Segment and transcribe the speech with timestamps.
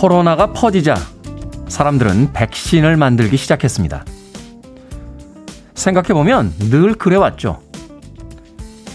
[0.00, 0.96] 코로나가 퍼지자
[1.68, 4.06] 사람들은 백신을 만들기 시작했습니다.
[5.74, 7.60] 생각해보면 늘 그래왔죠.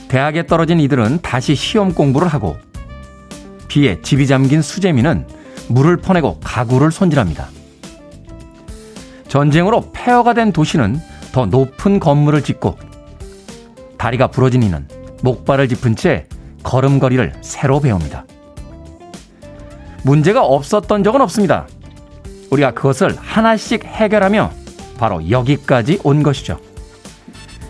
[0.08, 2.58] 대학에 떨어진 이들은 다시 시험 공부를 하고
[3.68, 5.28] 비에 집이 잠긴 수재미는
[5.68, 7.50] 물을 퍼내고 가구를 손질합니다.
[9.28, 11.00] 전쟁으로 폐허가 된 도시는
[11.32, 12.80] 더 높은 건물을 짓고
[14.00, 14.88] 다리가 부러진 이는
[15.22, 16.26] 목발을 짚은 채
[16.64, 18.26] 걸음걸이를 새로 배웁니다.
[20.06, 21.68] 문제가 없었던 적은 없습니다.
[22.52, 24.52] 우리가 그것을 하나씩 해결하며
[25.00, 26.60] 바로 여기까지 온 것이죠.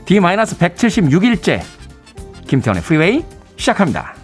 [0.06, 1.62] D-176일째
[2.46, 3.24] 김태훈의 프리웨이
[3.56, 4.16] 시작합니다.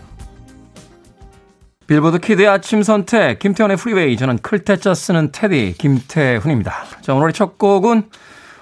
[1.87, 6.83] 빌보드 kid의 아침 선택 김태훈의 프리웨이 저는 클 태 자 쓰는 테디 김태훈입니다.
[7.01, 8.09] 자 오늘의 첫 곡은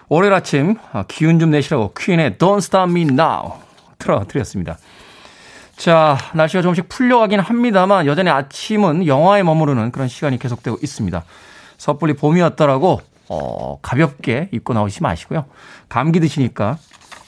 [0.09, 3.53] 월요일 아침 아, 기운 좀 내시라고 퀸의 Don't Stop Me Now
[3.97, 4.77] 틀어드렸습니다.
[5.79, 11.23] 자, 날씨가 조금씩 풀려가긴 합니다만 여전히 아침은 영화에 머무르는 그런 시간이 계속되고 있습니다.
[11.77, 12.99] 섣불리 봄이 왔더라고
[13.29, 15.45] 어, 가볍게 입고 나오시 마시고요.
[15.87, 16.77] 감기 드시니까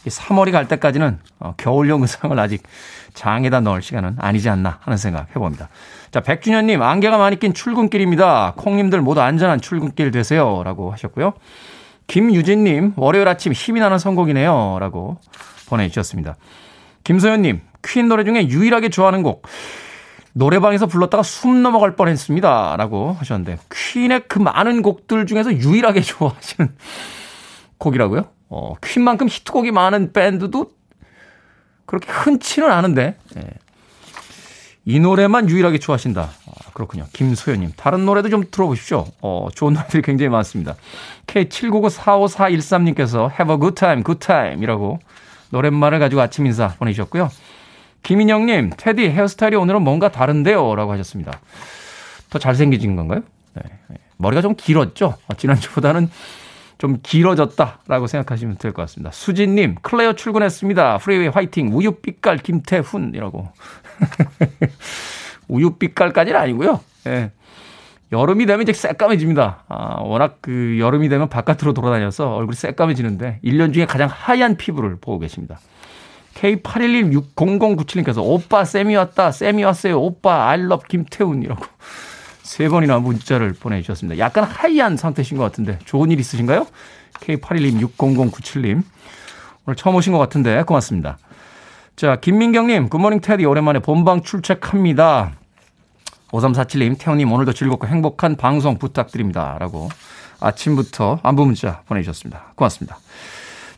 [0.06, 2.64] 3월이 갈 때까지는 어, 겨울용 의상을 아직
[3.14, 5.70] 장에다 넣을 시간은 아니지 않나 하는 생각 해봅니다.
[6.12, 8.56] 자, 백준현님, 안개가 많이 낀 출근길입니다.
[8.58, 10.62] 콩님들 모두 안전한 출근길 되세요.
[10.66, 11.36] 라고 하셨고요.
[12.08, 14.80] 김유진님, 월요일 아침 힘이 나는 선곡이네요.
[14.82, 15.20] 라고
[15.70, 16.36] 보내주셨습니다.
[17.06, 19.48] 김소연님, 퀸 노래 중에 유일하게 좋아하는 곡.
[20.34, 22.76] 노래방에서 불렀다가 숨 넘어갈 뻔 했습니다.
[22.78, 26.76] 라고 하셨는데, 퀸의 그 많은 곡들 중에서 유일하게 좋아하시는
[27.78, 28.26] 곡이라고요?
[28.50, 30.72] 어, 퀸만큼 히트곡이 많은 밴드도
[31.86, 33.42] 그렇게 흔치는 않은데, 예.
[34.84, 36.22] 이 노래만 유일하게 좋아하신다.
[36.22, 37.06] 아, 그렇군요.
[37.14, 37.74] 김소연님.
[37.76, 39.06] 다른 노래도 좀 들어보십시오.
[39.22, 40.76] 어, 좋은 노래들이 굉장히 많습니다.
[41.28, 44.98] K79945413님께서 Have a good time, good time 이라고
[45.52, 47.30] 노랫말을 가지고 아침 인사 보내주셨고요.
[48.04, 50.76] 김인영님, 테디 헤어스타일이 오늘은 뭔가 다른데요?
[50.76, 51.40] 라고 하셨습니다.
[52.30, 53.22] 더 잘생겨진 건가요?
[53.54, 53.62] 네.
[53.90, 53.98] 네.
[54.18, 55.16] 머리가 좀 길었죠?
[55.28, 56.10] 어, 지난주보다는
[56.78, 59.12] 좀 길어졌다라고 생각하시면 될 것 같습니다.
[59.12, 60.98] 수진님, 클레어 출근했습니다.
[60.98, 61.76] 프리웨이 화이팅.
[61.76, 63.48] 우유빛깔 김태훈이라고.
[65.48, 66.80] 우유빛깔까지는 아니고요.
[67.08, 67.32] 예.
[68.12, 69.64] 여름이 되면 이제 새까매집니다.
[69.70, 75.20] 아, 워낙 그 여름이 되면 바깥으로 돌아다녀서 얼굴이 새까매지는데 1년 중에 가장 하얀 피부를 보고
[75.20, 75.60] 계십니다.
[76.36, 79.32] K81160097님께서 오빠 쌤이 왔다.
[79.32, 80.02] 쌤이 왔어요.
[80.02, 81.64] 오빠 알럽 김태훈이라고
[82.44, 84.20] 세 번이나 문자를 보내주셨습니다.
[84.20, 86.68] 약간 하이한 상태신 것 같은데 좋은 일 있으신가요?
[87.14, 88.84] K81160097님
[89.66, 91.18] 오늘 처음 오신 것 같은데 고맙습니다.
[91.96, 95.34] 자 김민경님 굿모닝 테디 오랜만에 본방 출첵합니다.
[96.32, 99.58] 5347님, 태훈님 오늘도 즐겁고 행복한 방송 부탁드립니다.
[99.60, 99.90] 라고
[100.40, 102.54] 아침부터 안부 문자 보내주셨습니다.
[102.56, 102.98] 고맙습니다.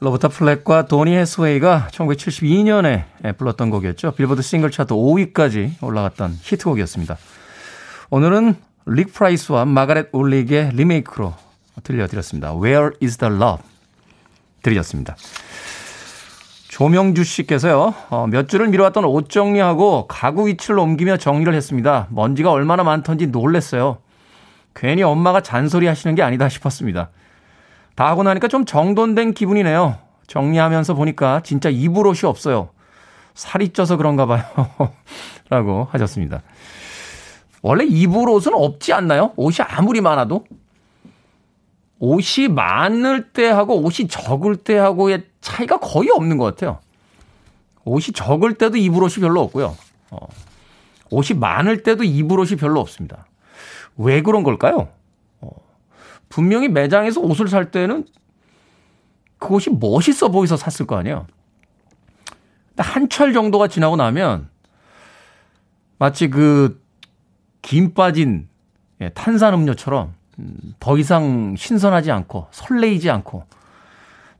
[0.00, 3.04] 로버타 플렉과 도니 해스웨이가 1972년에
[3.36, 4.12] 불렀던 곡이었죠.
[4.12, 7.16] 빌보드 싱글 차트 5위까지 올라갔던 히트곡이었습니다.
[8.10, 11.34] 오늘은 릭 프라이스와 마가렛 올릭의 리메이크로
[11.84, 12.52] 들려드렸습니다.
[12.54, 13.62] Where is the love?
[14.62, 15.16] 들으셨습니다.
[16.68, 22.08] 조명주 씨께서요, 어, 몇 주를 미뤄왔던 옷 정리하고 가구 위치를 옮기며 정리를 했습니다.
[22.10, 23.98] 먼지가 얼마나 많던지 놀랬어요.
[24.74, 27.10] 괜히 엄마가 잔소리 하시는 게 아니다 싶었습니다.
[27.94, 29.98] 다 하고 나니까 좀 정돈된 기분이네요.
[30.26, 32.70] 정리하면서 보니까 진짜 입을 옷이 없어요.
[33.34, 34.42] 살이 쪄서 그런가 봐요.
[35.50, 36.42] 라고 하셨습니다.
[37.62, 39.32] 원래 입을 옷은 없지 않나요?
[39.36, 40.44] 옷이 아무리 많아도?
[41.98, 46.78] 옷이 많을 때하고 옷이 적을 때하고의 차이가 거의 없는 것 같아요.
[47.84, 49.76] 옷이 적을 때도 입을 옷이 별로 없고요.
[50.10, 50.18] 어,
[51.10, 53.26] 옷이 많을 때도 입을 옷이 별로 없습니다.
[53.96, 54.88] 왜 그런 걸까요?
[56.30, 58.06] 분명히 매장에서 옷을 살 때는
[59.38, 61.26] 그것이 멋있어 보여서 샀을 거 아니에요.
[62.78, 64.48] 한철 정도가 지나고 나면
[65.98, 66.80] 마치 그
[67.62, 68.48] 김 빠진
[69.00, 73.44] 예, 탄산음료처럼 음, 더 이상 신선하지 않고 설레이지 않고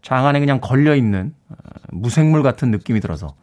[0.02, 1.54] 장 안에 그냥 걸려 있는 어,
[1.88, 3.34] 무생물 같은 느낌이 들어서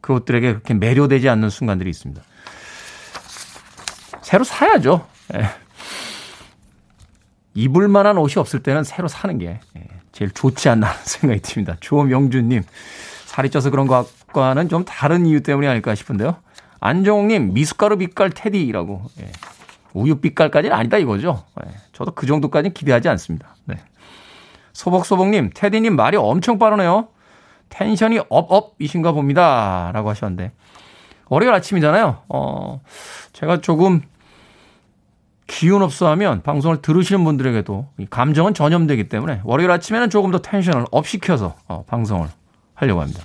[0.00, 2.22] 그 옷들에게 그렇게 매료되지 않는 순간들이 있습니다.
[4.22, 5.06] 새로 사야죠.
[7.56, 7.60] 예.
[7.60, 11.76] 입을 만한 옷이 없을 때는 새로 사는 게 예, 제일 좋지 않나 하는 생각이 듭니다.
[11.80, 12.62] 조명준님,
[13.26, 16.36] 살이 쪄서 그런 것과는 좀 다른 이유 때문이 아닐까 싶은데요.
[16.80, 19.02] 안정욱님, 미숫가루 빛깔 테디라고.
[19.20, 19.30] 예.
[19.94, 21.44] 우유 빛깔까지는 아니다 이거죠.
[21.66, 21.70] 예.
[21.92, 23.56] 저도 그 정도까지는 기대하지 않습니다.
[23.66, 23.76] 네.
[24.72, 27.08] 소복소복님, 테디님 말이 엄청 빠르네요.
[27.68, 29.90] tension이 up up이신가 봅니다.
[29.92, 30.52] 라고 하셨는데.
[31.28, 32.22] 월요일 아침이잖아요.
[32.28, 32.82] 어,
[33.32, 34.02] 제가 조금
[35.52, 41.06] 기운 없어 하면 방송을 들으시는 분들에게도 감정은 전염되기 때문에 월요일 아침에는 조금 더 tension을 up
[41.06, 42.26] 시켜서 어, 방송을
[42.72, 43.20] 하려고 합니다.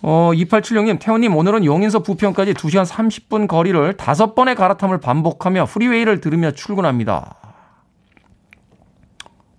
[0.00, 6.52] 어, 2876님, 태훈님, 오늘은 용인서 부평까지 2시간 30분 거리를 다섯 번의 갈아탐을 반복하며 프리웨이를 들으며
[6.52, 7.36] 출근합니다.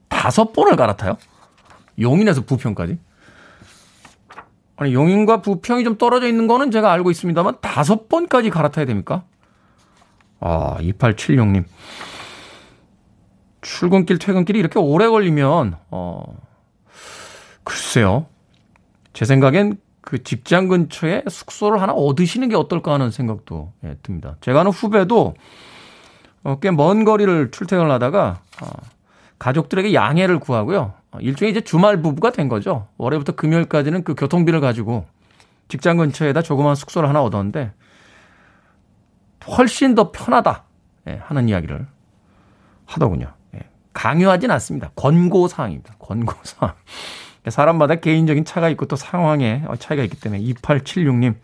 [0.09, 1.17] 다섯 번을 갈아타요?
[1.99, 2.97] 용인에서 부평까지?
[4.77, 9.23] 아니, 용인과 부평이 좀 떨어져 있는 거는 제가 알고 있습니다만 다섯 번까지 갈아타야 됩니까?
[10.45, 11.63] 아, 2876님.
[13.61, 16.23] 출근길, 퇴근길이 이렇게 오래 걸리면, 어,
[17.63, 18.25] 글쎄요.
[19.13, 24.35] 제 생각엔 그 직장 근처에 숙소를 하나 얻으시는 게 어떨까 하는 생각도 예, 듭니다.
[24.41, 25.33] 제가 아는 후배도
[26.43, 28.67] 어, 꽤 먼 거리를 출퇴근을 하다가 어,
[29.39, 30.93] 가족들에게 양해를 구하고요.
[31.11, 32.87] 어, 일종의 이제 주말 부부가 된 거죠.
[32.97, 35.05] 월요일부터 금요일까지는 그 교통비를 가지고
[35.69, 37.71] 직장 근처에다 조그만 숙소를 하나 얻었는데
[39.47, 40.63] 훨씬 더 편하다
[41.07, 41.85] 예, 하는 이야기를
[42.85, 43.33] 하더군요.
[43.55, 43.59] 예,
[43.93, 44.91] 강요하진 않습니다.
[44.95, 45.95] 권고사항입니다.
[45.99, 46.73] 권고사항.
[47.49, 51.35] 사람마다 개인적인 차가 있고 또 상황에 차이가 있기 때문에 2876님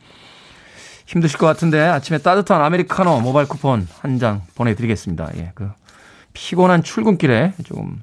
[1.06, 5.32] 힘드실 것 같은데 아침에 따뜻한 아메리카노 모바일 쿠폰 한 장 보내드리겠습니다.
[5.38, 5.70] 예, 그
[6.34, 8.02] 피곤한 출근길에 조금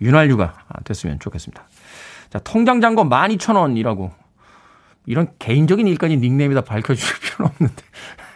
[0.00, 1.62] 윤활유가 됐으면 좋겠습니다.
[2.30, 4.10] 자, 통장 잔고 12,000원이라고
[5.06, 7.82] 이런 개인적인 일까지 닉네임에다 밝혀주실 필요는 없는데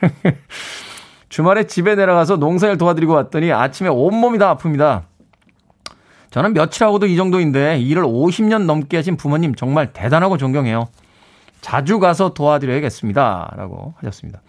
[1.28, 5.02] 주말에 집에 내려가서 농사일 도와드리고 왔더니 아침에 온몸이 다 아픕니다.
[6.30, 10.88] 저는 며칠하고도 이 정도인데 일을 50년 넘게 하신 부모님 정말 대단하고 존경해요.
[11.60, 13.54] 자주 가서 도와드려야겠습니다.
[13.56, 14.42] 라고 하셨습니다.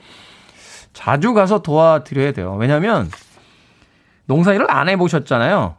[0.93, 2.55] 자주 가서 도와드려야 돼요.
[2.59, 3.09] 왜냐하면
[4.25, 5.75] 농사 일을 안 해보셨잖아요.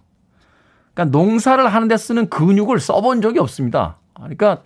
[0.95, 3.97] 그러니까 농사를 하는데 쓰는 근육을 써본 적이 없습니다.
[4.15, 4.63] 그러니까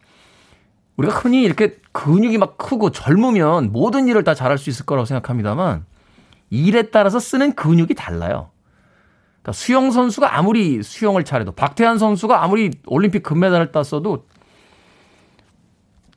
[0.97, 5.87] 우리가 흔히 이렇게 근육이 막 크고 젊으면 모든 일을 다 잘할 수 있을 거라고 생각합니다만
[6.51, 8.51] 일에 따라서 쓰는 근육이 달라요.
[9.41, 14.27] 그러니까 수영 선수가 아무리 수영을 잘해도 박태환 선수가 아무리 올림픽 금메달을 땄어도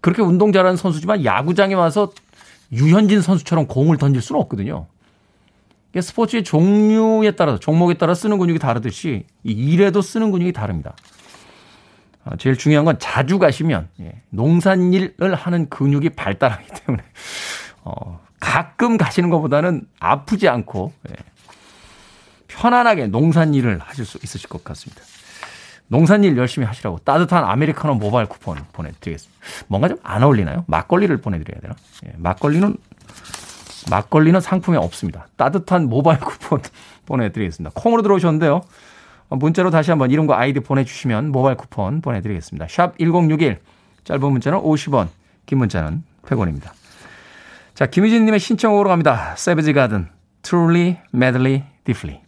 [0.01, 2.11] 그렇게 운동 잘하는 선수지만 야구장에 와서
[2.71, 4.87] 유현진 선수처럼 공을 던질 수는 없거든요.
[5.99, 10.95] 스포츠의 종류에 따라서 종목에 따라 쓰는 근육이 다르듯이 일에도 쓰는 근육이 다릅니다.
[12.29, 17.03] 아, 제일 중요한 건 자주 가시면 예, 농산일을 하는 근육이 발달하기 때문에
[17.83, 21.13] 어, 가끔 가시는 것보다는 아프지 않고 예,
[22.47, 25.01] 편안하게 농산일을 하실 수 있으실 것 같습니다.
[25.89, 29.41] 농산일 열심히 하시라고 따뜻한 아메리카노 모바일 쿠폰 보내드리겠습니다.
[29.67, 30.65] 뭔가 좀 안 어울리나요?
[30.67, 31.75] 막걸리를 보내드려야 되나?
[32.05, 32.75] 예, 막걸리는
[33.89, 35.27] 막걸리는 상품에 없습니다.
[35.37, 36.61] 따뜻한 모바일 쿠폰
[37.05, 37.71] 보내드리겠습니다.
[37.73, 38.61] 콩으로 들어오셨는데요.
[39.29, 42.67] 문자로 다시 한번 이름과 아이디 보내주시면 모바일 쿠폰 보내드리겠습니다.
[42.69, 43.59] 샵 1061,
[44.03, 45.07] 짧은 문자는 50원,
[45.45, 46.71] 긴 문자는 100원입니다.
[47.73, 49.35] 자, 김희진님의 신청으로 갑니다.
[49.35, 50.07] 세베지 가든,
[50.43, 52.21] Truly, Madly, Deeply.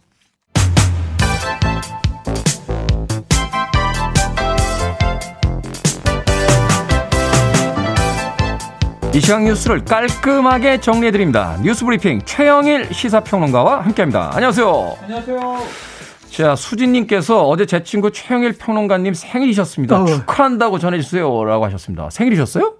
[9.12, 11.56] 이 시각 뉴스를 깔끔하게 정리해드립니다.
[11.62, 14.30] 뉴스 브리핑 최영일 시사평론가와 함께합니다.
[14.34, 14.96] 안녕하세요.
[15.02, 15.89] 안녕하세요.
[16.30, 20.02] 자, 수진님께서 어제 제 친구 최영일 평론가님 생일이셨습니다.
[20.02, 20.06] 어.
[20.06, 21.44] 축하한다고 전해주세요.
[21.44, 22.08] 라고 하셨습니다.
[22.10, 22.74] 생일이셨어요?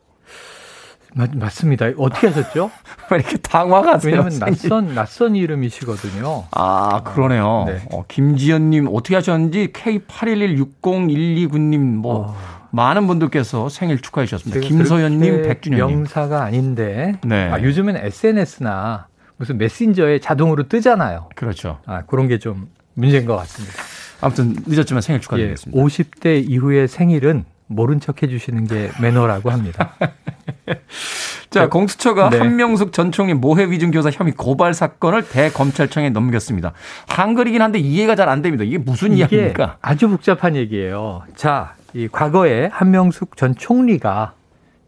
[1.14, 1.86] 맞, 맞습니다.
[1.98, 2.70] 어떻게 하셨죠?
[3.10, 4.12] 왜 이렇게 당황하세요?
[4.14, 6.44] 왜냐면 낯선, 낯선 이름이시거든요.
[6.52, 7.64] 아, 그러네요.
[7.66, 7.82] 네.
[7.90, 12.28] 어, 김지연님 어떻게 하셨는지 K81160129님 뭐.
[12.28, 12.36] 어.
[12.72, 14.60] 많은 분들께서 생일 축하해 주셨습니다.
[14.64, 15.96] 김서연님, 백준현님.
[15.96, 17.18] 명사가 아닌데.
[17.24, 17.50] 네.
[17.50, 21.30] 아, 요즘엔 SNS나 무슨 메신저에 자동으로 뜨잖아요.
[21.34, 21.80] 그렇죠.
[21.84, 22.68] 아, 그런 게 좀
[23.00, 23.74] 문제인 것 같습니다.
[24.20, 25.80] 아무튼 늦었지만 생일 축하드리겠습니다.
[25.80, 29.94] 예, 50대 이후의 생일은 모른 척 해주시는 게 매너라고 합니다.
[31.50, 32.38] 자, 공수처가 네.
[32.38, 36.72] 한명숙 전 총리 모해 위증 교사 혐의 고발 사건을 대검찰청에 넘겼습니다.
[37.08, 38.62] 한글이긴 한데 이해가 잘 안 됩니다.
[38.64, 39.78] 이게 무슨 이게 이야기입니까?
[39.80, 41.22] 아주 복잡한 얘기예요.
[41.34, 44.34] 자, 이 과거에 한명숙 전 총리가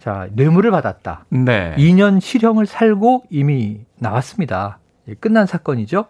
[0.01, 1.25] 자, 뇌물을 받았다.
[1.31, 1.75] 네.
[1.79, 4.79] 2년 실형을 살고 이미 나왔습니다.
[5.21, 6.07] 끝난 사건이죠.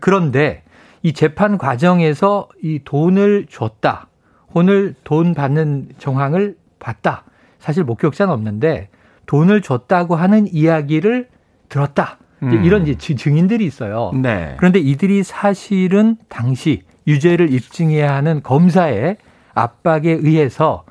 [0.00, 0.62] 그런데
[1.06, 4.08] 이 재판 과정에서 이 돈을 줬다.
[4.52, 7.22] 오늘 돈 받는 정황을 봤다.
[7.60, 8.88] 사실 목격자는 없는데
[9.26, 11.28] 돈을 줬다고 하는 이야기를
[11.68, 12.18] 들었다.
[12.42, 12.64] 음.
[12.64, 14.10] 이런 이제 증인들이 있어요.
[14.20, 14.56] 네.
[14.58, 19.18] 그런데 이들이 사실은 당시 유죄를 입증해야 하는 검사의
[19.54, 20.86] 압박에 의해서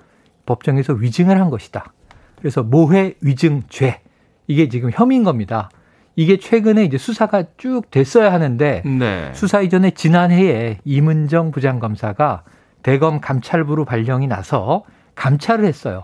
[0.45, 1.91] 법정에서 위증을 한 것이다.
[2.39, 3.99] 그래서 모해 위증죄
[4.47, 5.69] 이게 지금 혐의인 겁니다.
[6.15, 9.31] 이게 최근에 이제 수사가 쭉 됐어야 하는데 네.
[9.33, 12.43] 수사 이전에 지난해에 이문정 부장검사가
[12.83, 14.83] 대검 감찰부로 발령이 나서
[15.15, 16.03] 감찰을 했어요.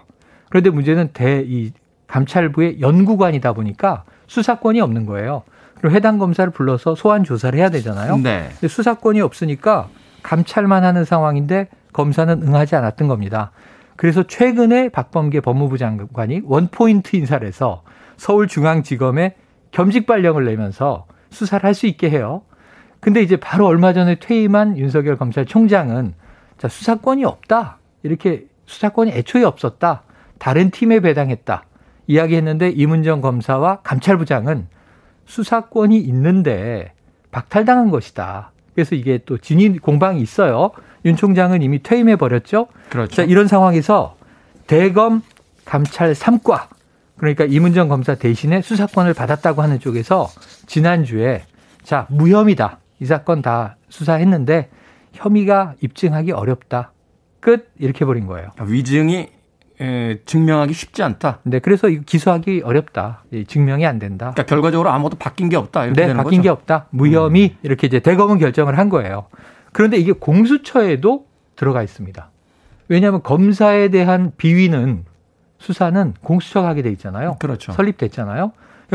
[0.50, 1.72] 그런데 문제는 대 이
[2.08, 5.44] 감찰부의 연구관이다 보니까 수사권이 없는 거예요.
[5.80, 8.18] 그리고 해당 검사를 불러서 소환 조사를 해야 되잖아요.
[8.18, 8.50] 네.
[8.52, 9.88] 근데 수사권이 없으니까
[10.22, 13.52] 감찰만 하는 상황인데 검사는 응하지 않았던 겁니다.
[13.96, 17.84] 그래서 최근에 박범계 법무부 장관이 원포인트 인사를 해서
[18.18, 19.36] 서울중앙지검에
[19.72, 22.42] 겸직 발령을 내면서 수사를 할 수 있게 해요.
[23.00, 26.14] 근데 이제 바로 얼마 전에 퇴임한 윤석열 검찰총장은
[26.58, 27.78] 자, 수사권이 없다.
[28.04, 30.04] 이렇게 수사권이 애초에 없었다.
[30.38, 31.64] 다른 팀에 배당했다.
[32.08, 34.68] 이야기했는데 이문정 검사와 감찰부장은
[35.26, 36.94] 수사권이 있는데
[37.32, 38.52] 박탈당한 것이다.
[38.76, 40.72] 그래서 이게 또 진위 공방이 있어요.
[41.06, 42.68] 윤 총장은 이미 퇴임해 버렸죠.
[42.90, 43.16] 그렇죠.
[43.16, 44.16] 자, 이런 상황에서
[44.68, 45.24] 대검
[45.66, 46.68] 감찰 3과
[47.22, 50.28] 그러니까 이문정 검사 대신에 수사권을 받았다고 하는 쪽에서
[50.66, 51.44] 지난주에
[51.84, 52.80] 자, 무혐의다.
[53.00, 54.70] 이 사건 다 수사했는데
[55.14, 56.94] 혐의가 입증하기 어렵다.
[57.40, 58.50] 끝 이렇게 버린 거예요.
[58.66, 59.30] 위증이
[59.82, 61.42] 에, 증명하기 쉽지 않다.
[61.44, 63.24] 네, 그래서 기소하기 어렵다.
[63.48, 64.32] 증명이 안 된다.
[64.34, 65.86] 그러니까 결과적으로 아무것도 바뀐 게 없다.
[65.86, 66.42] 이렇게 네, 되는 바뀐 거죠?
[66.42, 66.88] 게 없다.
[66.90, 67.58] 무혐의 음.
[67.62, 69.28] 이렇게 이제 대검은 결정을 한 거예요.
[69.74, 72.32] 그런데 이게 공수처에도 들어가 있습니다.
[72.88, 75.06] 왜냐하면 검사에 대한 비위는
[75.62, 77.36] 수사는 공수처가 하게 돼 있잖아요.
[77.40, 77.72] 그렇죠.
[77.72, 78.52] 설립됐잖아요.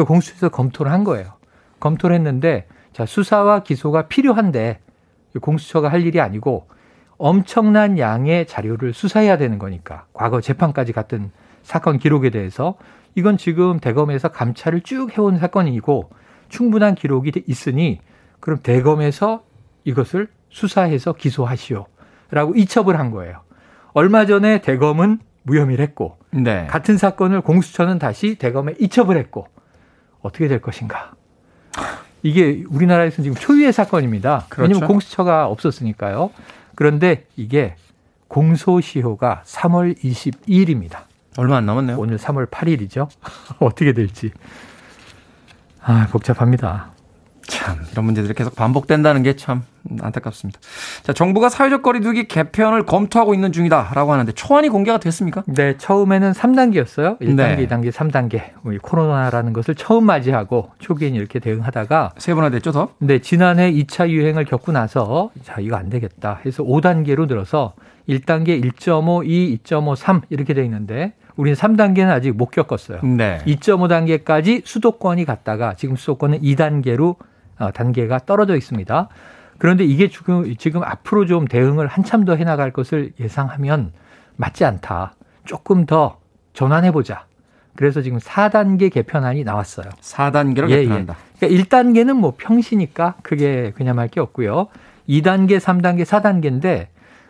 [0.06, 1.35] 공수처에서 검토를 한 거예요.
[1.80, 4.80] 검토를 했는데 자 수사와 기소가 필요한데
[5.40, 6.66] 공수처가 할 일이 아니고
[7.18, 11.30] 엄청난 양의 자료를 수사해야 되는 거니까 과거 재판까지 갔던
[11.62, 12.76] 사건 기록에 대해서
[13.14, 16.11] 이건 지금 대검에서 감찰을 쭉 해온 사건이고
[16.49, 18.00] 충분한 기록이 있으니
[18.40, 19.44] 그럼 대검에서
[19.85, 21.87] 이것을 수사해서 기소하시오.
[22.30, 23.42] 라고 이첩을 한 거예요.
[23.92, 26.67] 얼마 전에 대검은 무혐의를 했고 네.
[26.69, 29.49] 같은 사건을 공수처는 다시 대검에 이첩을 했고
[30.21, 31.12] 어떻게 될 것인가.
[32.23, 34.47] 이게 우리나라에서는 지금 초유의 사건입니다.
[34.49, 34.62] 그렇죠.
[34.69, 36.31] 왜냐하면 공수처가 없었으니까요.
[36.75, 37.76] 그런데 이게
[38.29, 41.05] 공소시효가 3월 22일입니다.
[41.37, 41.97] 얼마 안 남았네요.
[41.99, 43.09] 오늘 3월 8일이죠.
[43.61, 44.33] 어떻게 될지.
[45.81, 46.91] 아, 복잡합니다.
[47.47, 49.62] 참 이런 문제들이 계속 반복된다는 게 참
[50.00, 50.59] 안타깝습니다.
[51.06, 55.44] 자, 정부가 사회적 거리두기 개편을 검토하고 있는 중이다라고 하는데 초안이 공개가 됐습니까?
[55.46, 57.20] 네, 처음에는 3단계였어요.
[57.20, 57.68] 1단계, 네.
[57.68, 58.42] 2단계, 3단계.
[58.64, 62.88] 우리 코로나라는 것을 처음 맞이하고 초기엔 이렇게 대응하다가 세 번나 됐죠, 더?
[62.98, 67.75] 네, 지난해 2차 유행을 겪고 나서 자, 이거 안 되겠다 해서 5단계로 늘어서
[68.08, 73.02] 1단계 1.5, 2, 2.5, 3 이렇게 돼 있는데 우리는 3단계는 아직 못 겪었어요.
[73.02, 73.38] 네.
[73.46, 77.14] 2.5단계까지 수도권이 갔다가 지금 수도권은 2단계로
[77.58, 79.08] 어, 단계가 떨어져 있습니다.
[79.58, 83.92] 그런데 이게 지금, 지금 앞으로 좀 대응을 한참 더 해나갈 것을 예상하면
[84.36, 85.14] 맞지 않다.
[85.44, 86.18] 조금 더
[86.52, 87.26] 전환해보자.
[87.75, 89.88] 그래서 지금 4단계 개편안이 나왔어요.
[90.00, 91.16] 4단계로 예, 개편한다.
[91.42, 91.48] 예.
[91.48, 94.68] 그러니까 1단계는 뭐 평시니까 크게 그냥 할 게 없고요.
[95.08, 96.86] 2단계, 3단계, 4단계인데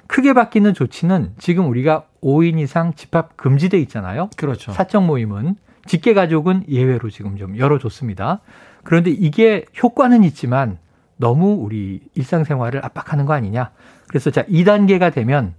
[0.06, 4.30] 크게 바뀌는 조치는 지금 우리가 5인 이상 집합 금지돼 있잖아요.
[4.36, 4.72] 그렇죠.
[4.72, 5.56] 사적 모임은
[5.86, 8.40] 직계 가족은 예외로 지금 좀 열어줬습니다.
[8.84, 10.78] 그런데 이게 효과는 있지만
[11.16, 13.70] 너무 우리 일상생활을 압박하는 거 아니냐.
[14.08, 15.54] 그래서 자, 2단계가 되면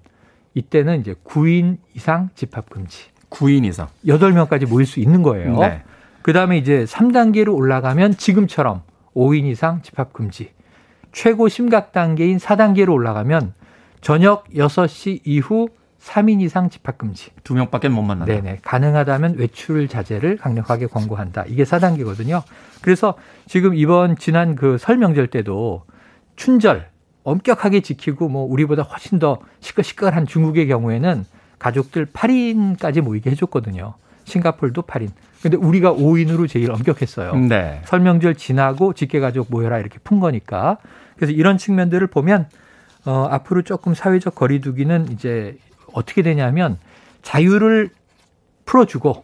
[0.54, 3.06] 이때는 이제 9인 이상 집합 금지.
[3.30, 3.88] 9인 이상.
[4.06, 5.60] 8명까지 모일 수 있는 거예요.
[5.60, 5.84] 네.
[6.22, 8.82] 그 다음에 이제 3단계로 올라가면 지금처럼
[9.16, 10.52] 5인 이상 집합 금지.
[11.12, 13.54] 최고 심각 단계인 4단계로 올라가면
[14.02, 15.70] 저녁 6시 이후
[16.02, 17.32] 3인 이상 집합 금지.
[17.44, 18.34] 두 명밖에 못 만난다.
[18.34, 18.60] 네네.
[18.62, 21.46] 가능하다면 외출 자제를 강력하게 권고한다.
[21.48, 22.44] 이게 4단계거든요.
[22.82, 23.16] 그래서
[23.48, 25.84] 지금 이번 지난 그 설명절 때도
[26.36, 26.90] 춘절
[27.24, 31.26] 엄격하게 지키고 뭐 우리보다 훨씬 더 시끌시끌한 중국의 경우에는
[31.60, 33.96] 가족들 8인까지 모이게 해줬거든요.
[34.24, 35.10] 싱가폴도 8인.
[35.42, 37.36] 근데 우리가 5인으로 제일 엄격했어요.
[37.36, 37.82] 네.
[37.86, 40.78] 설명절 지나고 직계가족 모여라 이렇게 푼 거니까.
[41.16, 42.48] 그래서 이런 측면들을 보면
[43.06, 45.58] 어, 앞으로 조금 사회적 거리두기는 이제
[45.94, 46.78] 어떻게 되냐면
[47.22, 47.90] 자유를
[48.66, 49.24] 풀어주고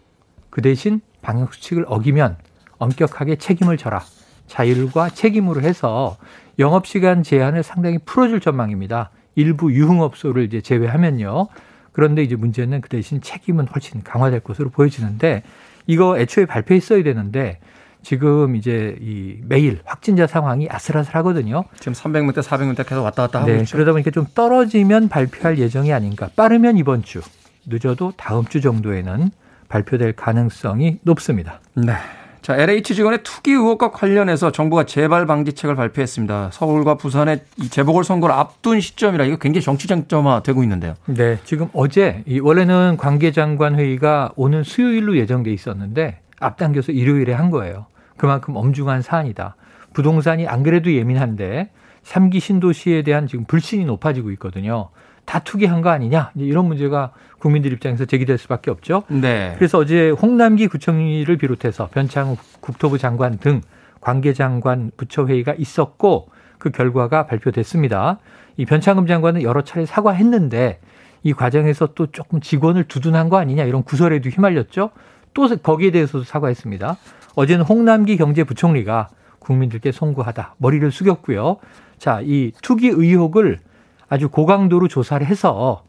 [0.50, 2.38] 그 대신 방역 수칙을 어기면
[2.84, 4.02] 엄격하게 책임을 져라.
[4.48, 6.18] 자율과 책임으로 해서
[6.60, 9.10] 영업시간 제한을 상당히 풀어줄 전망입니다.
[9.36, 11.48] 일부 유흥업소를 이제 제외하면요.
[11.92, 15.44] 그런데 이제 문제는 그 대신 책임은 훨씬 강화될 것으로 보여지는데
[15.88, 17.60] 이거 애초에 발표했어야 되는데
[18.02, 21.63] 지금 이제 이 매일 확진자 상황이 아슬아슬하거든요.
[21.80, 23.78] 지금 300명대, 400명대 계속 왔다 갔다 하고 네, 있죠.
[23.78, 26.30] 그러다 보니까 좀 떨어지면 발표할 예정이 아닌가.
[26.36, 27.22] 빠르면 이번 주,
[27.66, 29.32] 늦어도 다음 주 정도에는
[29.70, 31.62] 발표될 가능성이 높습니다.
[31.75, 31.94] 네.
[32.43, 36.50] 자, LH 직원의 투기 의혹과 관련해서 정부가 재발 방지책을 발표했습니다.
[36.51, 40.95] 서울과 부산의 이 재보궐 선거를 앞둔 시점이라 이거 굉장히 정치 쟁점화 되고 있는데요.
[41.05, 47.85] 네, 지금 어제 이 원래는 관계장관 회의가 오는 수요일로 예정돼 있었는데 앞당겨서 일요일에 한 거예요.
[48.17, 49.55] 그만큼 엄중한 사안이다.
[49.93, 51.69] 부동산이 안 그래도 예민한데
[52.03, 54.89] 3기 신도시에 대한 지금 불신이 높아지고 있거든요.
[55.23, 59.03] 다 투기한 거 아니냐 이런 문제가 국민들 입장에서 제기될 수밖에 없죠.
[59.09, 59.53] 네.
[59.57, 63.59] 그래서 어제 홍남기 구청리를 비롯해서 변창욱 국토부 장관 등
[64.00, 68.19] 관계장관 부처회의가 있었고 그 결과가 발표됐습니다.
[68.55, 70.79] 이 변창흠 장관은 여러 차례 사과했는데
[71.23, 74.91] 이 과정에서 또 조금 직원을 두둔한 거 아니냐 이런 구설에도 휘말렸죠.
[75.33, 76.95] 또 거기에 대해서도 사과했습니다.
[77.35, 79.09] 어제는 홍남기 경제부총리가
[79.39, 81.57] 국민들께 송구하다 머리를 숙였고요.
[81.97, 83.59] 자, 이 투기 의혹을
[84.07, 85.83] 아주 고강도로 조사를 해서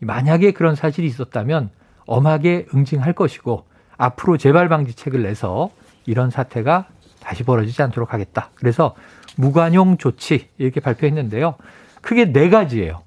[0.00, 1.70] 만약에 그런 사실이 있었다면
[2.06, 3.64] 엄하게 응징할 것이고
[3.96, 5.70] 앞으로 재발 방지책을 내서
[6.06, 6.88] 이런 사태가
[7.20, 8.50] 다시 벌어지지 않도록 하겠다.
[8.54, 8.94] 그래서
[9.36, 11.54] 무관용 조치 이렇게 발표했는데요.
[12.00, 13.02] 크게 네 가지예요.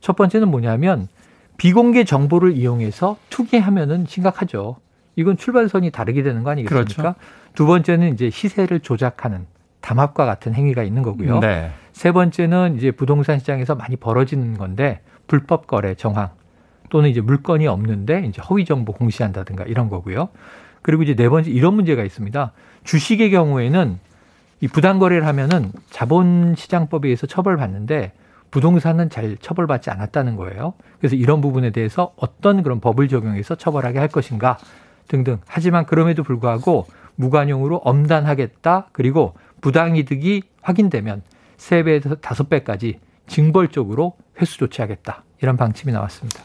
[0.00, 1.08] 첫 번째는 뭐냐면
[1.56, 4.76] 비공개 정보를 이용해서 투기하면은 심각하죠.
[5.16, 6.94] 이건 출발선이 다르게 되는 거 아니겠습니까?
[6.94, 7.14] 그렇죠.
[7.54, 9.46] 두 번째는 이제 시세를 조작하는
[9.80, 11.40] 담합과 같은 행위가 있는 거고요.
[11.40, 11.72] 네.
[11.92, 16.30] 세 번째는 이제 부동산 시장에서 많이 벌어지는 건데 불법 거래 정황
[16.88, 20.28] 또는 이제 물건이 없는데 이제 허위 정보 공시한다든가 이런 거고요.
[20.82, 22.50] 그리고 이제 네 번째 이런 문제가 있습니다.
[22.82, 24.00] 주식의 경우에는
[24.60, 28.10] 이 부당 거래를 하면은 자본시장법에 의해서 처벌받는데
[28.50, 30.74] 부동산은 잘 처벌받지 않았다는 거예요.
[30.98, 34.58] 그래서 이런 부분에 대해서 어떤 그런 법을 적용해서 처벌하게 할 것인가
[35.06, 35.38] 등등.
[35.46, 38.88] 하지만 그럼에도 불구하고 무관용으로 엄단하겠다.
[38.90, 41.22] 그리고 부당이득이 확인되면
[41.56, 42.96] 3배에서 5배까지
[43.28, 45.22] 징벌적으로 회수 조치하겠다.
[45.42, 46.40] 이런 방침이 나왔습니다.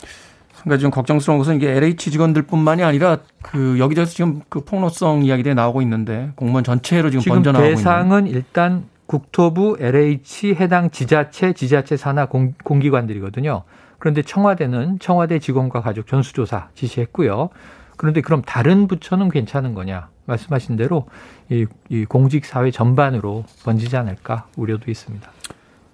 [0.61, 5.81] 그러니까 지금 걱정스러운 것은 이게 LH 직원들뿐만이 아니라 그 여기저기서 지금 그 폭로성 이야기들이 나오고
[5.83, 7.77] 있는데 공무원 전체로 지금, 지금 번져나가고 있는.
[7.77, 13.63] 대상은 일단 국토부, LH 해당 지자체, 지자체 산하 공, 공기관들이거든요.
[13.99, 17.49] 그런데 청와대는 청와대 직원과 가족 전수조사 지시했고요.
[17.97, 20.09] 그런데 그럼 다른 부처는 괜찮은 거냐?
[20.25, 21.07] 말씀하신 대로
[21.49, 25.31] 이, 이 공직 사회 전반으로 번지지 않을까 우려도 있습니다.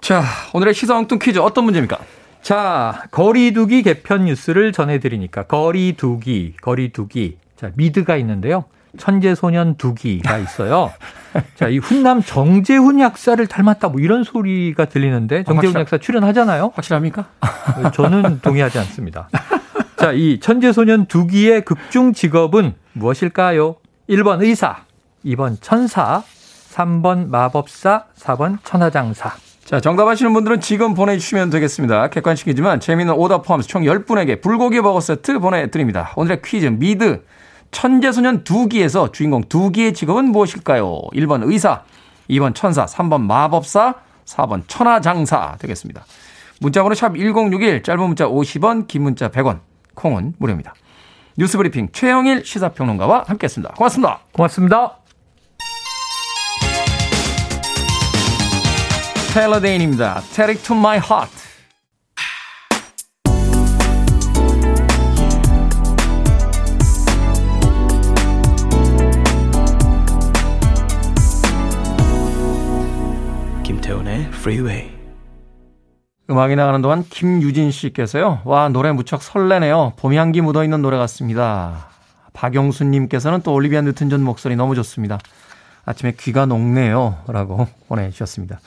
[0.02, 2.00] 자, 오늘의 시사 엉뚱 퀴즈 어떤 문제입니까?
[2.42, 7.38] 자, 거리두기 개편 뉴스를 전해드리니까 거리두기, 거리두기.
[7.56, 8.66] 자, 미드가 있는데요.
[8.98, 10.92] 천재소년 두기가 있어요.
[11.56, 16.74] 자, 이 훈남 정재훈 약사를 닮았다 뭐 이런 소리가 들리는데 정재훈 아, 약사 출연하잖아요.
[16.76, 17.28] 확실합니까?
[17.94, 19.30] 저는 동의하지 않습니다.
[19.96, 23.76] 자, 이 천재소년 두기의 극중 직업은 무엇일까요?
[24.10, 24.84] 1번 의사,
[25.24, 26.24] 2번 천사,
[26.74, 29.36] 3번 마법사, 4번 천하장사.
[29.72, 32.10] 자, 정답 아시는 분들은 지금 보내주시면 되겠습니다.
[32.10, 36.12] 객관식이지만 재미있는 오답 포함해서 총 10분에게 불고기 버거 세트 보내드립니다.
[36.18, 37.24] 오늘의 퀴즈 미드
[37.72, 41.00] 천재소년 두기에서 주인공 두기의 직업은 무엇일까요?
[41.14, 41.84] 1번 의사,
[42.30, 46.04] 2번 천사, 3번 마법사, 4번 천하장사 되겠습니다.
[46.60, 49.62] 문자번호 샵 1061, 짧은 문자 50원, 긴 문자 100원,
[49.96, 50.74] 콩은 무료입니다.
[51.38, 53.76] 뉴스브리핑 최영일 시사평론가와 함께했습니다.
[53.76, 54.20] 고맙습니다.
[54.34, 55.01] 고맙습니다.
[59.34, 60.22] 테일러 데인입니다.
[60.36, 61.32] Take it to my heart.
[73.64, 74.92] 김태훈의 Freeway.
[76.30, 78.42] 음악이 나가는 동안 김유진 씨께서요.
[78.44, 79.94] 와, 노래 무척 설레네요.
[79.96, 81.88] 봄 향기 묻어 있는 노래 같습니다.
[82.34, 85.20] 박영수 님께서는 또 올리비아 뉴튼 전 목소리 너무 좋습니다.
[85.86, 87.20] 아침에 귀가 녹네요.
[87.28, 88.60] 라고 보내주셨습니다.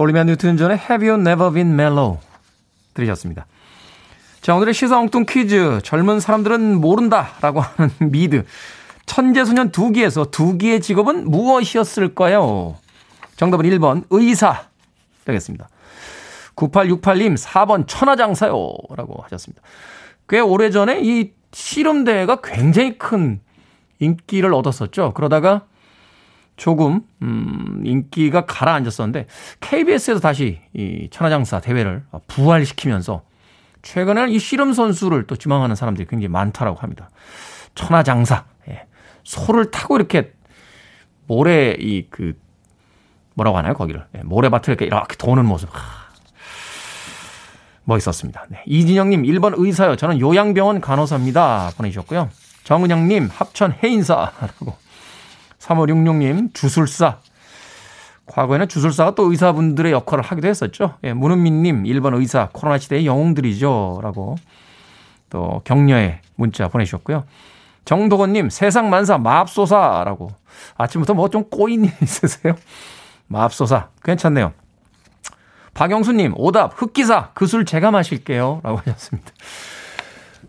[0.00, 2.20] 올리비아 뉴튼 전의 Have You Never Been Mellow
[2.94, 3.46] 들으셨습니다.
[4.40, 5.80] 자, 오늘의 시사 엉뚱 퀴즈.
[5.84, 7.32] 젊은 사람들은 모른다.
[7.42, 8.46] 라고 하는 미드.
[9.04, 12.76] 천재소년 두기에서 두기의 직업은 무엇이었을까요?
[13.36, 14.68] 정답은 1번 의사
[15.26, 15.68] 되겠습니다.
[16.56, 18.54] 9868님 4번 천하장사요.
[18.96, 19.60] 라고 하셨습니다.
[20.30, 23.40] 꽤 오래전에 이 씨름대회가 굉장히 큰
[23.98, 25.12] 인기를 얻었었죠.
[25.12, 25.66] 그러다가
[26.60, 29.26] 조금 음 인기가 가라앉았었는데
[29.60, 33.22] KBS에서 다시 이 천하장사 대회를 부활시키면서
[33.80, 37.08] 최근에는 이 씨름 선수를 또 지망하는 사람들이 굉장히 많다라고 합니다.
[37.74, 38.84] 천하장사 예.
[39.24, 40.34] 소를 타고 이렇게
[41.26, 42.38] 모래 이 그
[43.32, 44.22] 뭐라고 하나요 거기를 예.
[44.22, 45.80] 모래밭을 이렇게 이렇게 도는 모습 하,
[47.84, 48.48] 멋있었습니다.
[48.50, 48.62] 네.
[48.66, 49.96] 이진영님 1번 의사요.
[49.96, 51.70] 저는 요양병원 간호사입니다.
[51.78, 52.28] 보내주셨고요.
[52.64, 54.76] 정은영님 합천 해인사라고
[55.74, 57.18] 3566님, 주술사.
[58.26, 60.94] 과거에는 주술사가 또 의사분들의 역할을 하기도 했었죠.
[61.04, 64.00] 예, 문은민님, 1번 의사, 코로나 시대의 영웅들이죠.
[64.02, 64.36] 라고
[65.30, 67.24] 또 격려의 문자 보내주셨고요.
[67.84, 70.30] 정도건님, 세상 만사, 마압소사라고.
[70.76, 72.54] 아침부터 뭐 좀 꼬인 일 있으세요?
[73.26, 73.88] 마압소사.
[74.04, 74.52] 괜찮네요.
[75.74, 78.60] 박영수님, 오답, 흑기사, 그 술 제가 마실게요.
[78.62, 79.30] 라고 하셨습니다.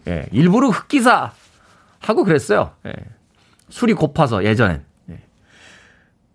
[0.08, 1.32] 예, 일부러 흑기사
[2.00, 2.72] 하고 그랬어요.
[2.86, 2.94] 예,
[3.70, 4.84] 술이 고파서 예전엔.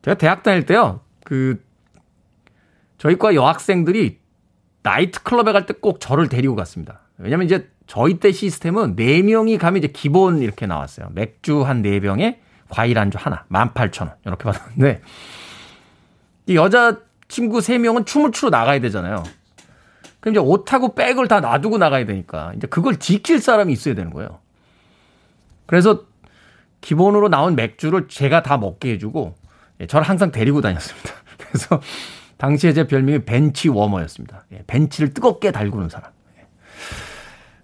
[0.06, 0.10] 예.
[0.10, 1.62] 제가 대학 다닐 때요, 그,
[2.98, 4.18] 저희 과 여학생들이
[4.82, 7.00] 나이트클럽에 갈 때 꼭 저를 데리고 갔습니다.
[7.18, 11.08] 왜냐면 이제 저희 때 시스템은 4명이 가면 이제 기본 이렇게 나왔어요.
[11.12, 12.38] 맥주 한 4병에
[12.68, 14.14] 과일 안주 하나, 18,000원.
[14.24, 15.02] 이렇게 받았는데,
[16.46, 19.22] 이 여자 친구 3명은 춤을 추러 나가야 되잖아요.
[20.20, 24.40] 그럼 이제 옷하고 백을 다 놔두고 나가야 되니까, 이제 그걸 지킬 사람이 있어야 되는 거예요.
[25.66, 26.04] 그래서
[26.80, 29.34] 기본으로 나온 맥주를 제가 다 먹게 해주고,
[29.80, 31.10] 예, 저를 항상 데리고 다녔습니다.
[31.38, 31.80] 그래서
[32.36, 34.44] 당시에 제 별명이 bench warmer였습니다.
[34.52, 36.10] 예, 벤치를 뜨겁게 달구는 사람.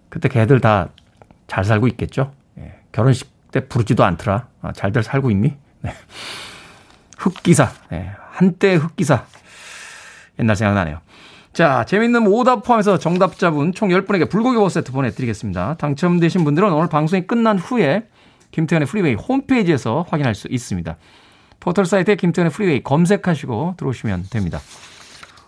[0.08, 0.88] 그때 걔들 다
[1.52, 2.32] 잘 살고 있겠죠?
[2.58, 2.72] 예.
[2.92, 4.48] 결혼식 때 부르지도 않더라.
[4.62, 5.52] 아, 잘들 살고 있니?
[5.82, 5.92] 네.
[7.18, 7.70] 흑기사.
[7.92, 8.12] 예.
[8.30, 9.26] 한때 흑기사.
[10.40, 11.00] 옛날 생각나네요.
[11.52, 15.74] 자, 재밌는 오답 포함해서 정답자분 총 10분에게 불고기 버거 세트 보내드리겠습니다.
[15.74, 18.08] 당첨되신 분들은 오늘 방송이 끝난 후에
[18.52, 20.96] 김태훈의 프리웨이 홈페이지에서 확인할 수 있습니다.
[21.62, 24.58] 포털 사이트에 김태훈의 프리웨이 검색하시고 들어오시면 됩니다.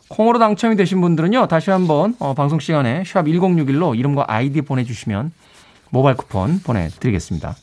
[0.06, 5.32] 콩으로 당첨이 되신 분들은요, 다시 한번 어, 방송 시간에 샵 1061로 이름과 아이디 보내주시면
[5.90, 7.56] 모바일 쿠폰 보내드리겠습니다.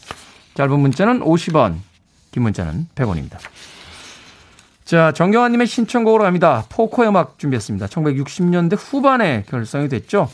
[0.56, 1.78] 짧은 문자는 50원,
[2.32, 3.38] 긴 문자는 100원입니다.
[4.84, 6.66] 자, 정경환님의 신청곡으로 갑니다.
[6.68, 7.86] 포코 음악 준비했습니다.
[7.86, 10.30] 1960년대 후반에 결성이 됐죠.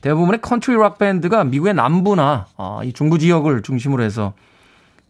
[0.00, 4.32] 대부분의 컨트리 락 밴드가 미국의 남부나 어, 이 중부 지역을 중심으로 해서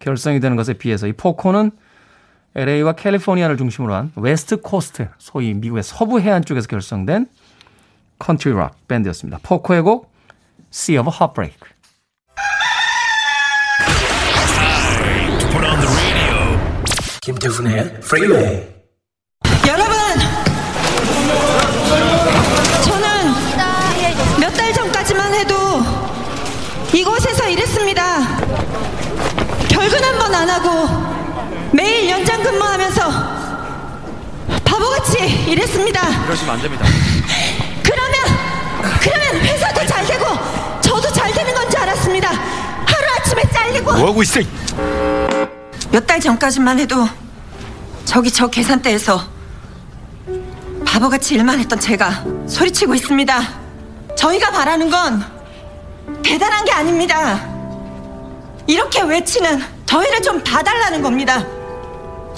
[0.00, 1.70] 결성이 되는 것에 비해서 이 포코는
[2.54, 7.26] LA와 캘리포니아를 중심으로 한 West Coast, 소위 미국의 서부 해안 쪽에서 결성된
[8.18, 9.38] 컨트리 락 밴드였습니다.
[9.42, 10.12] 포코의 곡
[10.72, 11.58] Sea of Heartbreak.
[17.22, 18.62] 김태훈의 프리웨이
[19.68, 19.94] 여러분
[22.84, 23.32] 저는
[24.40, 25.54] 몇 달 전까지만 해도
[26.92, 28.02] 이곳에서 일했습니다
[29.68, 31.01] 결근 한 번 안 하고
[31.72, 33.02] 매일 연장 근무하면서
[34.64, 35.18] 바보같이
[35.50, 36.24] 일했습니다.
[36.26, 36.84] 이러시면 안 됩니다.
[37.82, 38.14] 그러면
[39.00, 40.24] 그러면 회사도 잘 되고
[40.80, 42.28] 저도 잘 되는 건 줄 알았습니다.
[42.28, 44.40] 하루 아침에 잘리고 뭐 하고 있어?
[45.90, 47.08] 몇달 전까지만 해도
[48.04, 49.22] 저기 저 계산대에서
[50.86, 53.42] 바보같이 일만 했던 제가 소리치고 있습니다.
[54.16, 55.24] 저희가 바라는 건
[56.22, 57.40] 대단한 게 아닙니다.
[58.66, 61.44] 이렇게 외치는 저희를 좀 봐달라는 겁니다.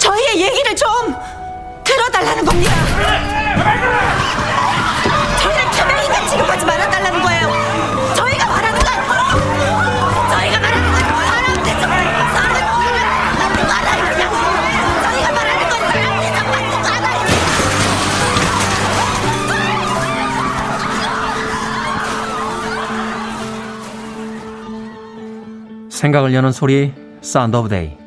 [0.05, 0.87] 저희의 얘기를 좀
[1.83, 2.71] 들어달라는 겁니다.
[5.39, 7.49] 저희를 투명인간 취급하지 말아달라는 거예요.
[8.15, 8.85] 저희가 말하는 건
[10.29, 12.19] 저희가 말하는 건 사람 대접 받는 거
[13.73, 14.29] 하나입니다.
[15.01, 17.35] 저희가 말하는 건 사람 대접 받는 거 하나입니다.
[25.89, 28.04] 생각을 여는 소리 sound of day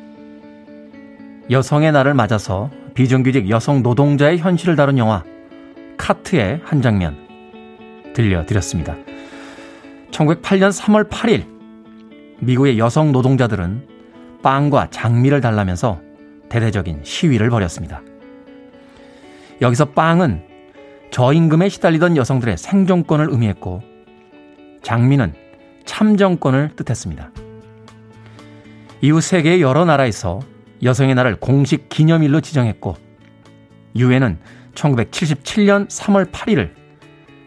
[1.49, 5.23] 여성의 날을 맞아서 비정규직 여성 노동자의 현실을 다룬 영화
[5.97, 7.17] 카트의 한 장면
[8.13, 8.95] 들려드렸습니다.
[10.11, 11.45] 1908년 3월 8일
[12.39, 13.87] 미국의 여성 노동자들은
[14.43, 16.01] 빵과 장미를 달라면서
[16.49, 18.01] 대대적인 시위를 벌였습니다.
[19.61, 20.43] 여기서 빵은
[21.11, 23.81] 저임금에 시달리던 여성들의 생존권을 의미했고
[24.83, 25.33] 장미는
[25.85, 27.31] 참정권을 뜻했습니다.
[29.01, 30.39] 이후 세계의 여러 나라에서
[30.83, 32.95] 여성의 날을 공식 기념일로 지정했고
[33.95, 34.39] 유엔은
[34.75, 36.73] 1977년 3월 8일을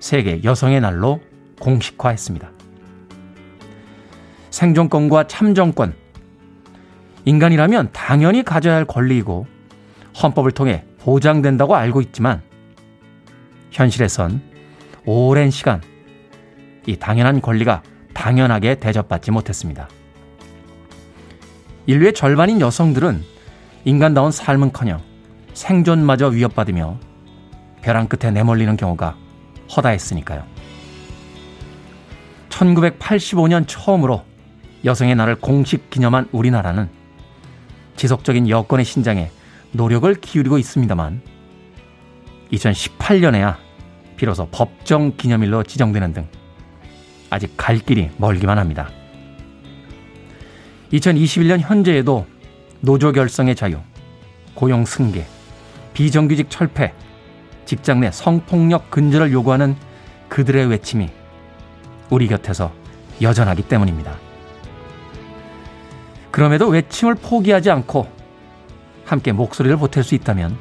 [0.00, 1.20] 세계 여성의 날로
[1.60, 2.50] 공식화했습니다.
[4.50, 5.94] 생존권과 참정권
[7.24, 9.46] 인간이라면 당연히 가져야 할 권리이고
[10.22, 12.42] 헌법을 통해 보장된다고 알고 있지만
[13.70, 14.42] 현실에선
[15.06, 15.80] 오랜 시간
[16.86, 19.88] 이 당연한 권리가 당연하게 대접받지 못했습니다.
[21.86, 23.24] 인류의 절반인 여성들은
[23.84, 25.00] 인간다운 삶은커녕
[25.54, 26.98] 생존마저 위협받으며
[27.82, 29.16] 벼랑 끝에 내몰리는 경우가
[29.76, 30.44] 허다했으니까요.
[32.48, 34.22] 1985년 처음으로
[34.84, 36.88] 여성의 날을 공식 기념한 우리나라는
[37.96, 39.30] 지속적인 여권의 신장에
[39.72, 41.22] 노력을 기울이고 있습니다만
[42.52, 43.56] 2018년에야
[44.16, 46.28] 비로소 법정 기념일로 지정되는 등
[47.30, 48.90] 아직 갈 길이 멀기만 합니다.
[50.92, 52.26] 2021년 현재에도
[52.80, 53.78] 노조 결성의 자유,
[54.54, 55.26] 고용 승계,
[55.94, 56.92] 비정규직 철폐,
[57.64, 59.76] 직장 내 성폭력 근절을 요구하는
[60.28, 61.08] 그들의 외침이
[62.10, 62.72] 우리 곁에서
[63.20, 64.16] 여전하기 때문입니다.
[66.30, 68.08] 그럼에도 외침을 포기하지 않고
[69.04, 70.56] 함께 목소리를 보탤 수 있다면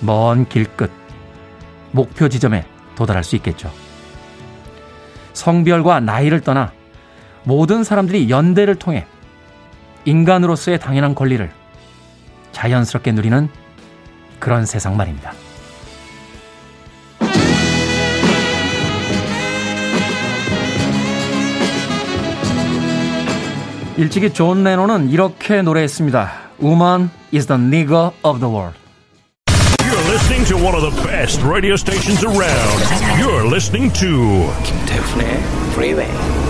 [0.00, 0.90] 먼 길 끝,
[1.92, 3.70] 목표 지점에 도달할 수 있겠죠.
[5.32, 6.72] 성별과 나이를 떠나
[7.44, 9.06] 모든 사람들이 연대를 통해
[10.04, 11.50] 인간으로서의 당연한 권리를
[12.52, 13.48] 자연스럽게 누리는
[14.38, 15.32] 그런 세상 말입니다.
[23.96, 26.32] 일찍이 존 레논은 이렇게 노래했습니다.
[26.60, 28.76] Woman is the nigger of the world.
[29.80, 32.82] You're listening to one of the best radio stations around.
[33.20, 35.38] You're listening to 김태훈의
[35.74, 36.43] Freeway.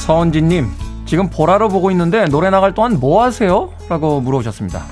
[0.00, 0.66] 서은진님,
[1.04, 3.70] 지금 보라로 보고 있는데 노래 나갈 동안 뭐 하세요?
[3.88, 4.82] 라고 물어보셨습니다.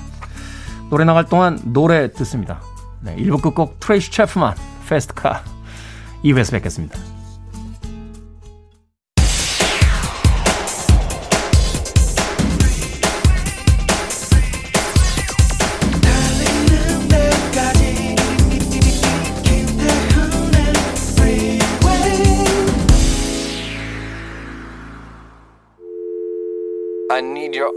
[0.90, 2.60] 노래 나갈 동안 노래 듣습니다.
[3.00, 4.54] 네, 1부 끝곡 트레이시 체프만
[4.86, 5.42] 페스트카
[6.22, 6.98] 2부에서 뵙겠습니다.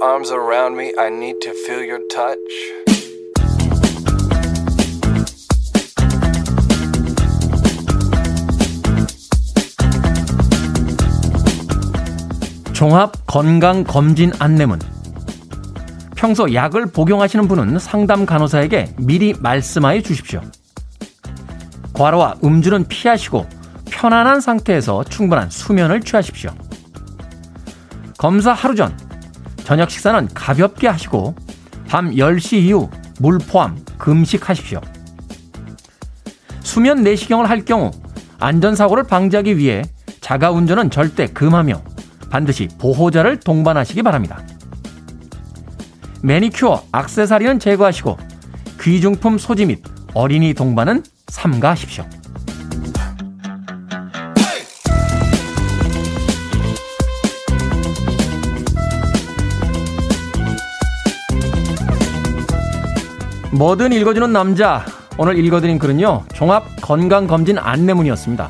[0.02, 0.92] Arms around me.
[0.98, 2.40] I need to feel your touch.
[12.74, 14.80] 종합 건강 검진 안내문.
[16.16, 20.42] 평소 약을 복용하시는 분은 상담 간호사에게 미리 말씀하여 주십시오.
[21.94, 23.46] 과로와 음주는 피하시고
[23.92, 26.52] 편안한 상태에서 충분한 수면을 취하십시오.
[28.18, 28.96] 검사 하루 전
[29.72, 31.34] 저녁 식사는 가볍게 하시고
[31.88, 32.90] 밤 10시 이후
[33.22, 34.82] 물 포함 금식하십시오.
[36.60, 37.90] 수면 내시경을 할 경우
[38.38, 39.84] 안전사고를 방지하기 위해
[40.20, 41.82] 자가 운전은 절대 금하며
[42.30, 44.44] 반드시 보호자를 동반하시기 바랍니다.
[46.22, 48.18] 매니큐어, 악세사리는 제거하시고
[48.82, 49.82] 귀중품 소지 및
[50.14, 52.06] 어린이 동반은 삼가하십시오.
[63.52, 64.86] 뭐든 읽어주는 남자.
[65.18, 68.50] 오늘 읽어드린 글은요, 종합 건강검진 안내문이었습니다.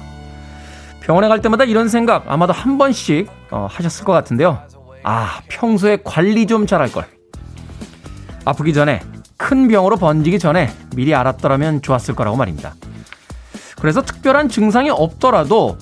[1.02, 4.60] 병원에 갈 때마다 이런 생각 아마도 한 번씩 어, 하셨을 것 같은데요.
[5.04, 7.08] 아, 평소에 관리 좀 잘할 걸.
[8.46, 9.02] 아프기 전에
[9.38, 12.76] 큰 병으로 번지기 전에 미리 알았더라면 좋았을 거라고 말입니다.
[13.80, 15.80] 그래서 특별한 증상이 없더라도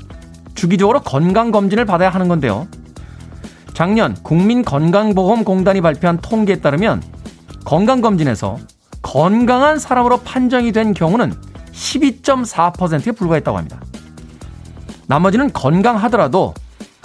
[0.56, 2.68] 주기적으로 건강검진을 받아야 하는 건데요.
[3.74, 7.04] 작년 국민건강보험공단이 발표한 통계에 따르면
[7.66, 8.58] 건강검진에서
[9.02, 11.34] 건강한 사람으로 판정이 된 경우는
[11.72, 13.80] 12.4%에 불과했다고 합니다.
[15.08, 16.54] 나머지는 건강하더라도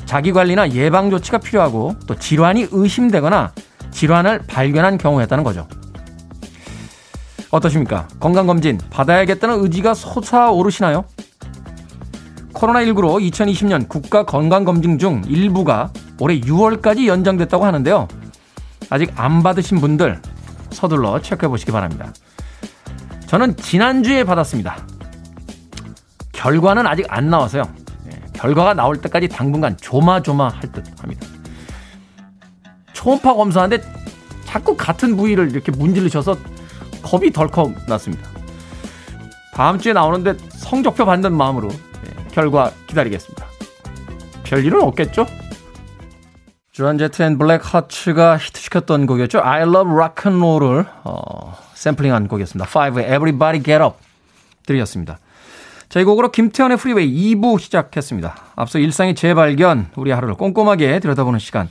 [0.05, 3.53] 자기 관리나 예방 조치가 필요하고 또 질환이 의심되거나
[3.91, 5.67] 질환을 발견한 경우였다는 거죠.
[7.51, 8.09] 어떠십니까?
[8.21, 11.05] 건강검진 받아야겠다는 의지가 솟아오르시나요?
[12.53, 18.09] 코로나19로 2020년 국가 건강검진 중 일부가 올해 6월까지 연장됐다고 하는데요.
[18.91, 20.21] 아직 안 받으신 분들
[20.75, 22.13] 서둘러 체크해 보시기 바랍니다.
[23.27, 24.87] 저는 지난주에 받았습니다.
[26.33, 27.65] 결과는 아직 안 나와서요.
[28.35, 31.27] 결과가 나올 때까지 당분간 조마조마할 듯 합니다.
[32.93, 33.83] 초음파 검사하는데
[34.45, 36.37] 자꾸 같은 부위를 이렇게 문지르셔서
[37.03, 38.29] 겁이 덜컥 났습니다.
[39.55, 43.47] 다음 주에 나오는데 성적표 받는 마음으로 네, 결과 기다리겠습니다.
[44.43, 45.27] 별일은 없겠죠?
[46.75, 49.39] Joan Jett and Blackhearts가 히트시켰던 곡이었죠.
[49.45, 52.69] I love rock and roll을 어, 샘플링한 곡이었습니다.
[52.69, 53.95] 5의 Everybody Get Up
[54.67, 55.21] 들이었습니다.
[55.89, 58.35] 자, 이 곡으로 김태훈의 프리웨이 2부 시작했습니다.
[58.57, 61.71] 앞서 일상의 재발견, 우리 하루를 꼼꼼하게 들여다보는 시간.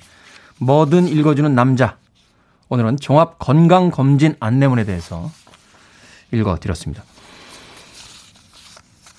[0.59, 1.97] 뭐든 읽어주는 남자.
[2.69, 5.29] 오늘은 종합 건강 검진 안내문에 대해서
[6.31, 7.03] 읽어드렸습니다.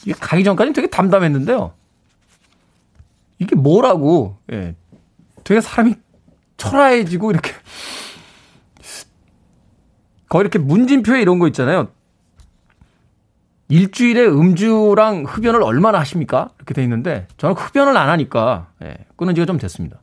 [0.07, 1.75] 이게 가기 전까지는 되게 담담했는데요.
[3.39, 4.75] 이게 뭐라고, 예.
[5.45, 5.95] 되게 사람이
[6.57, 7.53] 초라해지고 이렇게
[10.29, 11.89] 거의 이렇게 문진표에 이런 거 있잖아요.
[13.69, 16.51] 일주일에 음주랑 흡연을 얼마나 하십니까?
[16.57, 20.01] 이렇게 돼 있는데 저는 흡연을 안 하니까 예, 끊은 지가 좀 됐습니다.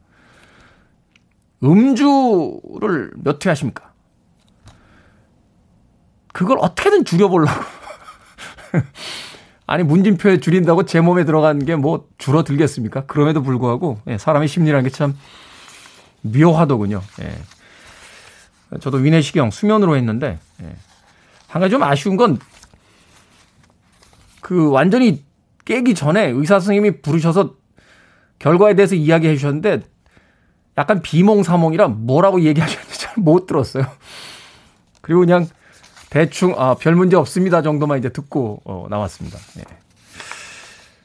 [1.63, 3.91] 음주를 몇 회 하십니까?
[6.33, 7.51] 그걸 어떻게든 줄여보려고.
[9.71, 13.05] 아니 문진표에 줄인다고 제 몸에 들어간 게 뭐 줄어들겠습니까?
[13.05, 15.15] 그럼에도 불구하고 예, 사람의 심리라는 게 참
[16.21, 17.01] 묘하더군요.
[17.21, 18.77] 예.
[18.79, 20.75] 저도 위내시경 수면으로 했는데 예.
[21.47, 22.37] 한 가지 좀 아쉬운 건
[24.41, 25.23] 그 완전히
[25.65, 27.55] 깨기 전에 의사 선생님이 부르셔서
[28.39, 29.81] 결과에 대해서 이야기해 주셨는데
[30.77, 33.85] 약간 비몽사몽이라 뭐라고 얘기하셨는지 잘 못 들었어요.
[35.01, 35.47] 그리고 그냥
[36.11, 39.39] 대충 아, 별 문제 없습니다 정도만 이제 듣고 어, 나왔습니다.
[39.59, 39.63] 예.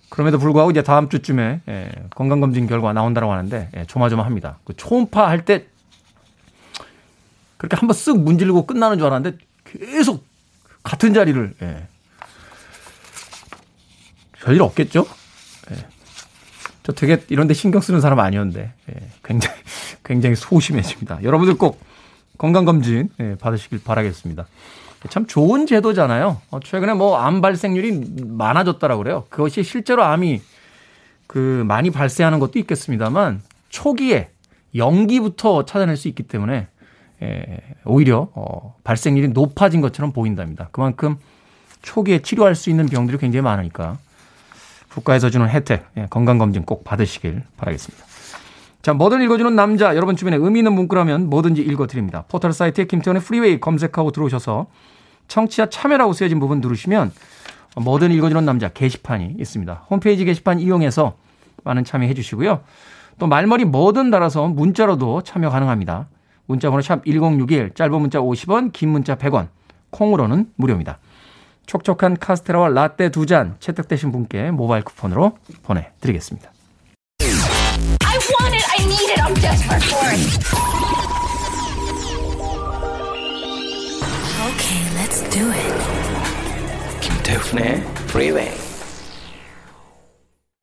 [0.09, 4.59] 그럼에도 불구하고 이제 다음 주쯤에 예, 건강검진 결과 나온다고 하는데 예, 조마조마합니다.
[4.65, 5.67] 그 초음파 할 때
[7.57, 10.27] 그렇게 한번 쓱 문지르고 끝나는 줄 알았는데 계속
[10.83, 11.87] 같은 자리를 예.
[14.41, 15.07] 별일 없겠죠?
[15.71, 15.87] 예.
[16.83, 19.09] 저 되게 이런데 신경 쓰는 사람 아니었는데 예.
[19.23, 19.57] 굉장히
[20.03, 21.23] 굉장히 소심해집니다.
[21.23, 21.81] 여러분들 꼭
[22.39, 24.47] 건강검진 예, 받으시길 바라겠습니다.
[25.09, 26.41] 참 좋은 제도잖아요.
[26.51, 29.25] 어, 최근에 뭐 암 발생률이 많아졌다라고 그래요.
[29.31, 30.41] 그것이 실제로 암이
[31.27, 34.29] 그 많이 발생하는 것도 있겠습니다만 초기에
[34.75, 36.69] 연기부터 찾아낼 수 있기 때문에
[37.23, 40.69] 에, 오히려 어, 발생률이 높아진 것처럼 보인답니다.
[40.73, 41.17] 그만큼
[41.83, 43.99] 초기에 치료할 수 있는 병들이 굉장히 많으니까
[44.93, 48.05] 국가에서 주는 혜택 예, 건강검진 꼭 받으시길 바라겠습니다.
[48.83, 52.25] 자, 뭐든 읽어주는 남자 여러분 주변에 의미 있는 문구라면 뭐든지 읽어드립니다.
[52.29, 54.69] 포털 사이트에 김태훈의 프리웨이 검색하고 들어오셔서
[55.29, 57.13] 청취자 참여라고 쓰여진 부분 누르시면
[57.77, 59.87] 뭐든 읽어주는 남자 게시판이 있습니다.
[59.91, 61.15] 홈페이지 게시판 이용해서
[61.65, 62.61] 많은 참여해 주시고요.
[63.19, 66.09] 또 말머리 뭐든 달아서 문자로도 참여 가능합니다.
[66.47, 69.49] 문자 번호 샵 1061, 짧은 문자 50원, 긴 문자 100원,
[69.91, 70.99] 콩으로는 무료입니다.
[71.67, 76.53] 촉촉한 카스테라와 라떼 두 잔 채택되신 분께 모바일 쿠폰으로 보내드리겠습니다.
[84.67, 84.95] It.
[84.97, 85.75] Let's do it.
[87.01, 88.53] 김태훈의 Freeway.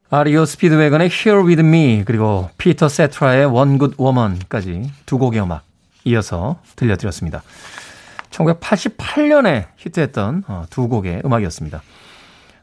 [0.10, 5.64] 아리오 스피드웨건의 Here With Me 그리고 피터 세트라의 One Good Woman까지 두 곡의 음악
[6.04, 7.42] 이어서 들려드렸습니다.
[8.30, 11.82] 1988년에 히트했던 어, 두 곡의 음악이었습니다.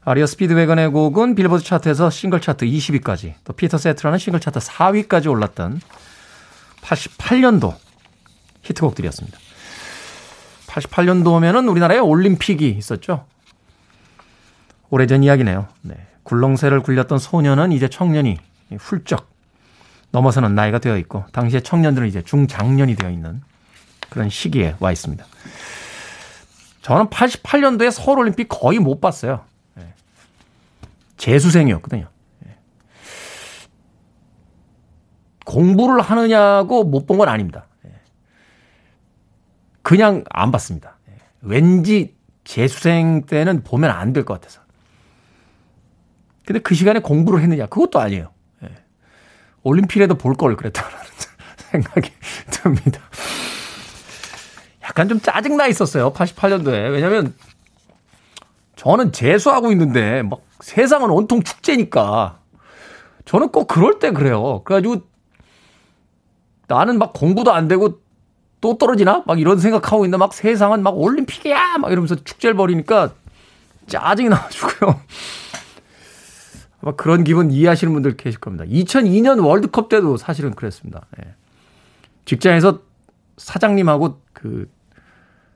[0.04, 5.80] REO Speedwagon의 곡은 빌보드 차트에서 싱글 차트 20위까지, 또 피터 세테라는 싱글 차트 4위까지 올랐던
[6.82, 7.74] 88년도
[8.62, 9.39] 히트곡들이었습니다.
[10.70, 13.26] 88년도면은 우리나라에 올림픽이 있었죠.
[14.90, 15.66] 오래전 이야기네요.
[15.82, 15.94] 네.
[16.22, 18.38] 굴렁쇠를 굴렸던 소년은 이제 청년이
[18.78, 19.28] 훌쩍
[20.12, 23.42] 넘어서는 나이가 되어 있고 당시에 청년들은 이제 중장년이 되어 있는
[24.10, 25.24] 그런 시기에 와 있습니다.
[26.82, 29.44] 저는 88년도에 서울올림픽 거의 못 봤어요.
[29.74, 29.92] 네.
[31.16, 32.08] 재수생이었거든요.
[32.40, 32.56] 네.
[35.44, 37.66] 공부를 하느냐고 못 본 건 아닙니다.
[39.82, 40.98] 그냥 안 봤습니다.
[41.08, 41.14] 예.
[41.42, 44.60] 왠지 재수생 때는 보면 안 될 것 같아서.
[46.44, 47.66] 근데 그 시간에 공부를 했느냐?
[47.66, 48.30] 그것도 아니에요.
[48.64, 48.68] 예.
[49.62, 50.90] 올림픽에도 볼 걸 그랬다는
[51.70, 52.10] 생각이
[52.50, 53.00] 듭니다.
[54.82, 56.12] 약간 좀 짜증나 있었어요.
[56.12, 56.92] 88년도에.
[56.92, 57.34] 왜냐면
[58.76, 62.40] 저는 재수하고 있는데 막 세상은 온통 축제니까
[63.24, 64.62] 저는 꼭 그럴 때 그래요.
[64.64, 65.06] 그래가지고
[66.66, 68.00] 나는 막 공부도 안 되고
[68.60, 69.22] 또 떨어지나?
[69.26, 71.78] 막 이런 생각하고 있는데 막 세상은 막 올림픽이야!
[71.78, 73.12] 막 이러면서 축제를 벌이니까
[73.86, 75.00] 짜증이 나가지고요.
[76.82, 78.64] 막 그런 기분 이해하시는 분들 계실 겁니다.
[78.64, 81.06] 2002년 월드컵 때도 사실은 그랬습니다.
[81.22, 81.34] 예.
[82.24, 82.80] 직장에서
[83.36, 84.70] 사장님하고 그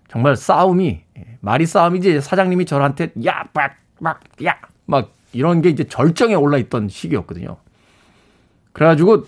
[0.08, 1.38] 정말 싸움이 예.
[1.40, 6.88] 말이 싸움이지 사장님이 저한테 야, 막, 막, 야, 막 이런 게 이제 절정에 올라 있던
[6.88, 7.56] 시기였거든요.
[8.72, 9.26] 그래가지고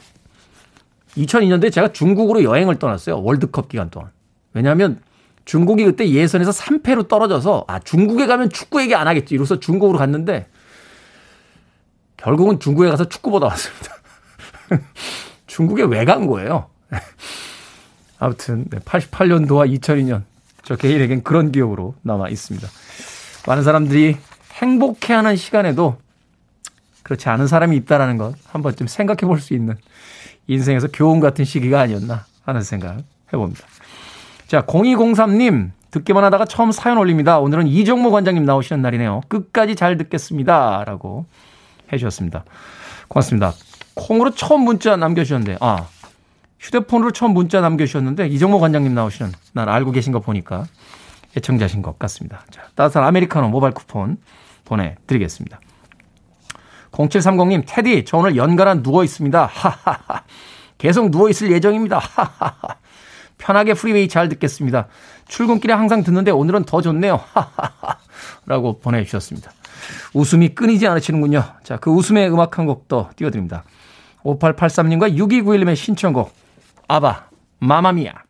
[1.17, 3.23] 2002년도에 제가 중국으로 여행을 떠났어요.
[3.23, 4.11] 월드컵 기간 동안.
[4.53, 5.01] 왜냐하면
[5.45, 9.35] 중국이 그때 예선에서 3패로 떨어져서 아 중국에 가면 축구 얘기 안 하겠지.
[9.35, 10.47] 이로써 중국으로 갔는데
[12.17, 13.95] 결국은 중국에 가서 축구 보다 왔습니다.
[15.47, 16.69] 중국에 왜 간 거예요?
[18.19, 20.23] 아무튼 88년도와 2002년
[20.63, 22.67] 저 개인에겐 그런 기억으로 남아 있습니다.
[23.47, 24.17] 많은 사람들이
[24.55, 25.99] 행복해하는 시간에도
[27.07, 29.77] 그렇지 않은 사람이 있다라는 것 한 번쯤 생각해 볼 수 있는
[30.49, 32.99] 인생에서 교훈 같은 시기가 아니었나 하는 생각
[33.33, 33.63] 해봅니다.
[34.47, 37.39] 자, 0203님, 듣기만 하다가 처음 사연 올립니다.
[37.39, 39.23] 오늘은 이정모 관장님 나오시는 날이네요.
[39.29, 40.85] 끝까지 잘 듣겠습니다.
[40.85, 41.27] 라고
[41.93, 42.45] 해주셨습니다.
[43.09, 43.53] 고맙습니다.
[43.95, 45.87] 콩으로 처음 문자 남겨주셨는데, 아,
[46.61, 50.65] 휴대폰으로 처음 문자 남겨주셨는데, 이정모 관장님 나오시는 날 알고 계신 거 보니까
[51.37, 52.45] 애청자신 것 같습니다.
[52.51, 54.19] 자, 따뜻한 아메리카노 모바일 쿠폰
[54.65, 55.61] 보내드리겠습니다.
[56.97, 59.47] 0730님, 테디, 저 오늘 연가라 누워 있습니다.
[59.47, 60.23] 하하하.
[60.79, 61.99] 계속 누워 있을 예정입니다.
[61.99, 62.77] 하하하.
[63.39, 64.89] 편하게 프리웨이 잘 듣겠습니다.
[65.29, 67.21] 출근길에 항상 듣는데 오늘은 더 좋네요.
[67.33, 67.99] 하하하.
[68.47, 69.53] 라고 보내주셨습니다.
[70.15, 71.45] 웃음이 끊이지 않으시는군요.
[71.63, 73.65] 자, 그 웃음의 음악 한 곡도 띄워드립니다.
[74.25, 76.35] 5883님과 6291님의 신청곡,
[76.89, 77.29] 아바,
[77.59, 78.26] 마마미야.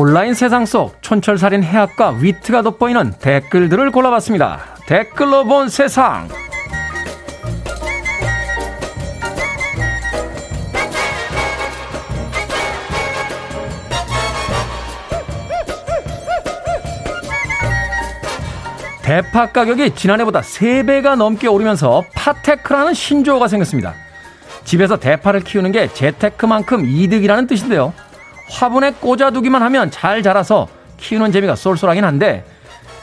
[0.00, 4.76] 온라인 세상 속 촌철살인 해학과 위트가 돋보이는 댓글들을 골라봤습니다.
[4.86, 6.28] 댓글로 본 세상.
[19.02, 23.94] 대파 가격이 지난해보다 3배가 넘게 오르면서 파테크라는 신조어가 생겼습니다.
[24.62, 27.92] 집에서 대파를 키우는 게 재테크만큼 이득이라는 뜻인데요.
[28.50, 32.44] 화분에 꽂아두기만 하면 잘 자라서 키우는 재미가 쏠쏠하긴 한데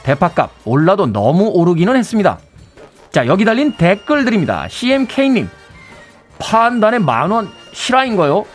[0.04, 2.40] 대파값 올라도 너무 오르기는 했습니다.
[3.12, 4.68] 자 여기 달린 댓글들입니다.
[4.70, 5.50] CMK님
[6.40, 8.46] 파한 단에 만원 실화인가요?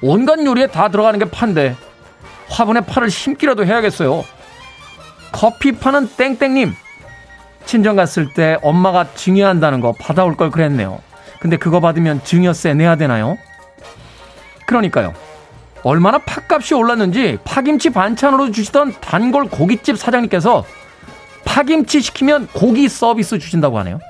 [0.00, 1.76] 온갖 요리에 다 들어가는 게 판데
[2.48, 4.24] 화분에 파를 심기라도 해야겠어요.
[5.32, 6.72] 커피 파는 땡땡님
[7.66, 11.00] 친정 갔을 때 엄마가 증여한다는 거 받아올 걸 그랬네요.
[11.40, 13.36] 근데 그거 받으면 증여세 내야 되나요?
[14.66, 15.12] 그러니까요.
[15.82, 20.64] 얼마나 팥값이 올랐는지 파김치 반찬으로 주시던 단골 고깃집 사장님께서
[21.44, 24.00] 파김치 시키면 고기 서비스 주신다고 하네요.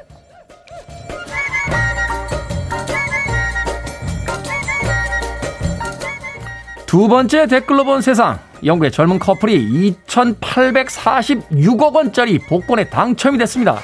[6.86, 8.38] 두 번째 댓글로 본 세상.
[8.64, 13.80] 영국의 젊은 커플이 2,846억 원짜리 복권에 당첨이 됐습니다.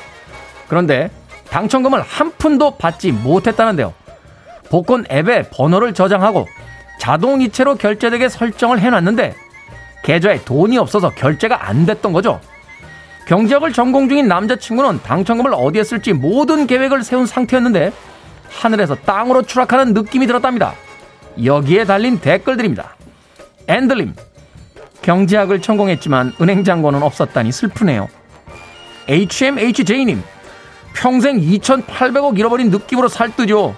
[0.66, 1.10] 그런데
[1.50, 3.92] 당첨금을 한 푼도 받지 못했다는데요.
[4.70, 6.46] 복권 앱에 번호를 저장하고
[7.02, 9.34] 자동이체로 결제되게 설정을 해놨는데
[10.04, 12.40] 계좌에 돈이 없어서 결제가 안 됐던 거죠.
[13.26, 17.92] 경제학을 전공 중인 남자친구는 당첨금을 어디에 쓸지 모든 계획을 세운 상태였는데
[18.48, 20.74] 하늘에서 땅으로 추락하는 느낌이 들었답니다.
[21.42, 22.94] 여기에 달린 댓글들입니다.
[23.66, 24.14] 앤들림,
[25.02, 28.06] 경제학을 전공했지만 은행장고는 없었다니 슬프네요.
[29.08, 30.22] HMHJ님,
[30.94, 33.74] 평생 2,800억 잃어버린 느낌으로 살뜨죠.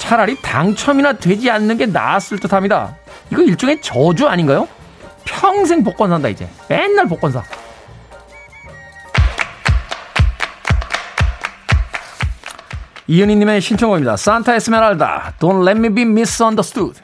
[0.00, 2.96] 차라리 당첨이나 되지 않는 게 나았을 듯 합니다.
[3.30, 4.66] 이거 일종의 저주 아닌가요?
[5.24, 6.48] 평생 복권 산다, 이제.
[6.68, 7.44] 맨날 복권 사.
[13.06, 14.16] 이은희님의 신청곡입니다.
[14.16, 17.00] 산타 에스메랄다, Don't let me be misunderstood.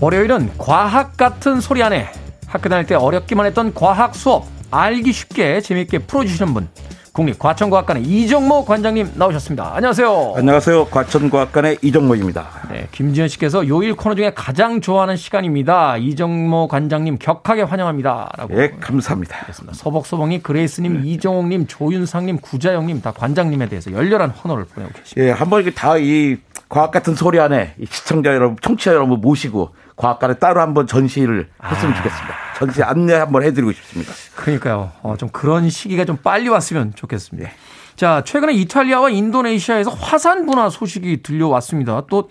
[0.00, 2.08] 월요일은 과학 같은 소리 안에
[2.46, 6.68] 학교 다닐 때 어렵기만 했던 과학 수업 알기 쉽게 재미있게 풀어주시는 분
[7.12, 9.72] 국립과천과학관의 이정모 관장님 나오셨습니다.
[9.74, 10.34] 안녕하세요.
[10.36, 10.84] 안녕하세요.
[10.88, 12.46] 과천과학관의 이정모입니다.
[12.70, 15.96] 네, 김지현 씨께서 요일 코너 중에 가장 좋아하는 시간입니다.
[15.96, 18.32] 이정모 관장님 격하게 환영합니다.
[18.36, 18.60] 라고.
[18.62, 19.38] 예, 감사합니다.
[19.44, 19.74] 그렇습니다.
[19.74, 21.08] 서복서봉이 그레이스님, 네.
[21.08, 25.26] 이정옥님, 조윤상님, 구자영님 다 관장님에 대해서 열렬한 헌호를 보내고 계십니다.
[25.26, 26.36] 예, 한번 이게 다 이
[26.68, 31.96] 과학 같은 소리 안에 시청자 여러분, 청취자 여러분 모시고 과학관에 따로 한번 전시를 했으면 아.
[31.96, 32.34] 좋겠습니다.
[32.58, 34.12] 전시 안내 한번 해드리고 싶습니다.
[34.34, 34.92] 그러니까요.
[35.02, 37.48] 어, 좀 그런 시기가 좀 빨리 왔으면 좋겠습니다.
[37.48, 37.54] 네.
[37.94, 42.02] 자, 최근에 이탈리아와 인도네시아에서 화산 분화 소식이 들려왔습니다.
[42.10, 42.30] 또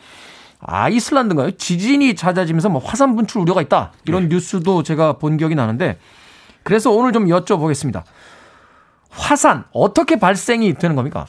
[0.60, 1.52] 아이슬란드인가요?
[1.52, 3.94] 지진이 잦아지면서 뭐 화산 분출 우려가 있다.
[4.06, 4.36] 이런 네.
[4.36, 5.98] 뉴스도 제가 본 기억이 나는데
[6.64, 8.04] 그래서 오늘 좀 여쭤보겠습니다.
[9.10, 11.26] 화산 어떻게 발생이 되는 겁니까?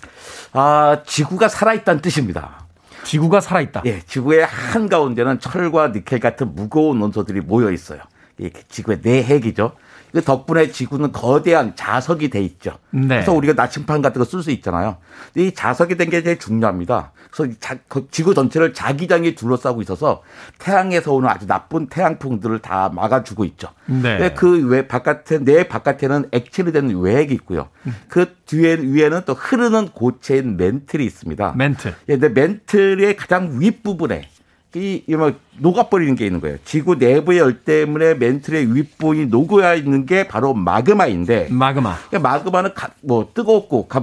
[0.53, 2.66] 아, 지구가 살아있다는 뜻입니다.
[3.07, 3.83] 지구가 살아있다.
[3.87, 8.01] 예, 지구의 한 가운데는 철과 니켈 같은 무거운 원소들이 모여 있어요.
[8.39, 9.73] 이 지구의 내핵이죠.
[10.13, 12.79] 그 덕분에 지구는 거대한 자석이 돼 있죠.
[12.91, 13.07] 네.
[13.09, 14.97] 그래서 우리가 나침판 같은 거 쓸 수 있잖아요.
[15.37, 17.13] 이 자석이 된 게 제일 중요합니다.
[17.37, 17.55] 그래서
[17.89, 20.23] 그 지구 전체를 자기장이 둘러싸고 있어서
[20.59, 23.69] 태양에서 오는 아주 나쁜 태양풍들을 다 막아주고 있죠.
[23.87, 24.33] 네.
[24.33, 27.69] 그외 바깥에 내 바깥에는 액체로 된 외핵이 있고요.
[28.09, 31.55] 그 뒤에 위에는 또 흐르는 고체인 멘틀이 있습니다.
[31.57, 31.95] 멘틀.
[32.09, 34.29] 예, 근데 멘틀의 가장 윗 부분에
[34.75, 36.59] 이, 뭐, 녹아버리는 게 있는 거예요.
[36.65, 41.49] 지구 내부의 열 때문에 멘틀의 윗부분이 녹아 있는 게 바로 마그마인데.
[41.51, 41.97] 마그마.
[42.11, 44.03] 그러니까 마그마는 가, 뭐, 뜨겁고, 가,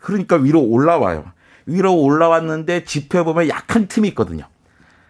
[0.00, 1.24] 그러니까 위로 올라와요.
[1.66, 4.44] 위로 올라왔는데 지펴보면 약한 틈이 있거든요.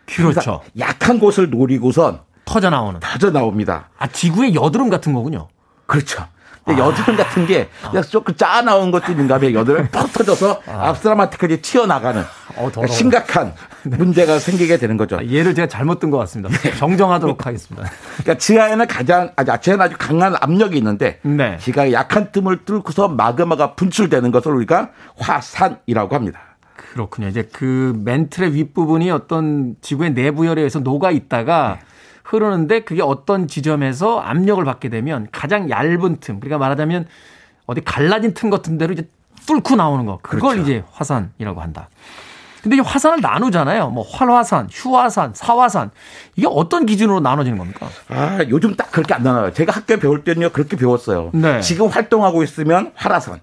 [0.06, 0.62] 그렇죠.
[0.78, 3.00] 약한 곳을 노리고선 터져 나오는.
[3.00, 3.88] 터져 나옵니다.
[3.98, 5.48] 아, 지구의 여드름 같은 거군요.
[5.86, 6.26] 그렇죠.
[6.66, 6.72] 아.
[6.72, 8.00] 여드름 같은 게 아.
[8.02, 9.54] 조금 짜 나온 것도 봐요.
[9.54, 10.88] 여드름이 퍽 터져서 아.
[10.88, 12.22] 앞사람한테까지 튀어나가는
[12.56, 13.52] 어, 심각한
[13.84, 15.16] 문제가 생기게 되는 거죠.
[15.16, 16.56] 아, 예를 제가 잘못 든 것 같습니다.
[16.58, 16.74] 네.
[16.76, 17.88] 정정하도록 하겠습니다.
[18.18, 21.56] 그러니까 지하에는 가장 아주 지하는 아주 강한 압력이 있는데 네.
[21.60, 26.40] 지하 약한 틈을 뚫고서 마그마가 분출되는 것을 우리가 화산이라고 합니다.
[26.76, 27.28] 그렇군요.
[27.28, 31.86] 이제 그 멘틀의 윗부분이 어떤 지구의 내부열에 의해서 녹아 있다가 네.
[32.24, 37.06] 흐르는데 그게 어떤 지점에서 압력을 받게 되면 가장 얇은 틈, 그러니까 말하자면
[37.66, 39.06] 어디 갈라진 틈 같은 데로 이제
[39.46, 40.18] 뚫고 나오는 거.
[40.22, 40.62] 그걸 그렇죠.
[40.62, 41.88] 이제 화산이라고 한다.
[42.64, 43.90] 근데 이 화산을 나누잖아요.
[43.90, 45.90] 뭐 활화산, 휴화산, 사화산.
[46.34, 47.86] 이게 어떤 기준으로 나눠지는 겁니까?
[48.08, 49.52] 아, 요즘 딱 그렇게 안 나눠요.
[49.52, 51.28] 제가 학교에 배울 때는요, 그렇게 배웠어요.
[51.34, 51.60] 네.
[51.60, 53.40] 지금 활동하고 있으면 활화산.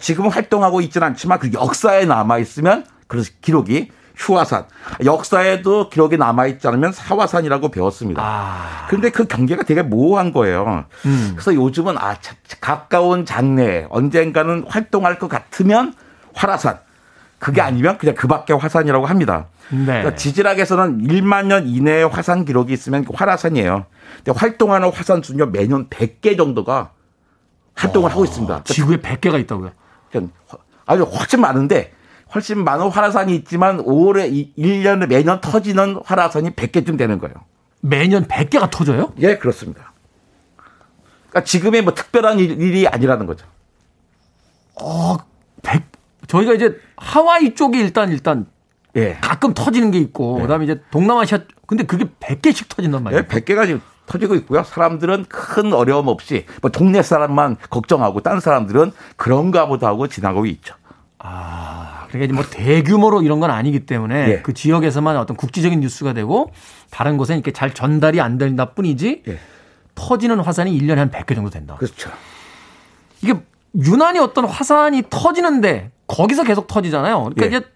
[0.00, 4.64] 지금 활동하고 있지는 않지만 그 역사에 남아 있으면 그 기록이 휴화산.
[5.04, 8.20] 역사에도 기록이 남아 있지 않으면 사화산이라고 배웠습니다.
[8.24, 8.86] 아.
[8.88, 10.86] 그런데 그 경계가 되게 모호한 거예요.
[11.04, 11.30] 음.
[11.34, 12.16] 그래서 요즘은 아,
[12.60, 15.94] 가까운 장래에 언젠가는 활동할 것 같으면
[16.34, 16.80] 활화산.
[17.38, 17.66] 그게 음.
[17.66, 19.46] 아니면 그냥 그 밖에 화산이라고 합니다.
[19.70, 19.84] 네.
[19.86, 23.86] 그러니까 지질학에서는 1만 년 이내에 화산 기록이 있으면 활화산이에요.
[24.24, 26.92] 근데 활동하는 화산 수는 매년 100개 정도가
[27.74, 28.62] 활동을 어, 하고 있습니다.
[28.64, 29.72] 지구에 100개가 있다고요?
[30.86, 31.92] 아주 훨씬 많은데
[32.34, 37.34] 훨씬 많은 활화산이 있지만 올해 1년에 매년 터지는 활화산이 100개쯤 되는 거예요.
[37.80, 39.12] 매년 100개가 터져요?
[39.18, 39.92] 예, 그렇습니다.
[41.28, 43.46] 그러니까 지금의 뭐 특별한 일 이 아니라는 거죠.
[44.80, 45.16] 어,
[45.62, 45.82] 100
[46.26, 48.46] 저희가 이제 하와이 쪽에 일단 일단
[48.96, 49.18] 예.
[49.20, 50.42] 가끔 터지는 게 있고 예.
[50.42, 53.22] 그다음에 이제 동남아시아 근데 그게 100개씩 터진단 말이에요.
[53.22, 54.62] 예, 100개가 지금 터지고 있고요.
[54.62, 60.74] 사람들은 큰 어려움 없이 뭐 동네 사람만 걱정하고 다른 사람들은 그런가 보다 하고 지나가고 있죠.
[61.18, 64.42] 아, 그러니까 뭐 대규모로 이런 건 아니기 때문에 예.
[64.42, 66.52] 그 지역에서만 어떤 국지적인 뉴스가 되고
[66.90, 69.38] 다른 곳에 이렇게 잘 전달이 안 된다 뿐이지 예.
[69.96, 71.74] 터지는 화산이 1년에 한 100개 정도 된다.
[71.76, 72.10] 그렇죠.
[73.22, 73.34] 이게
[73.74, 77.30] 유난히 어떤 화산이 터지는데 거기서 계속 터지잖아요.
[77.34, 77.48] 그러니까 예.
[77.48, 77.66] 이제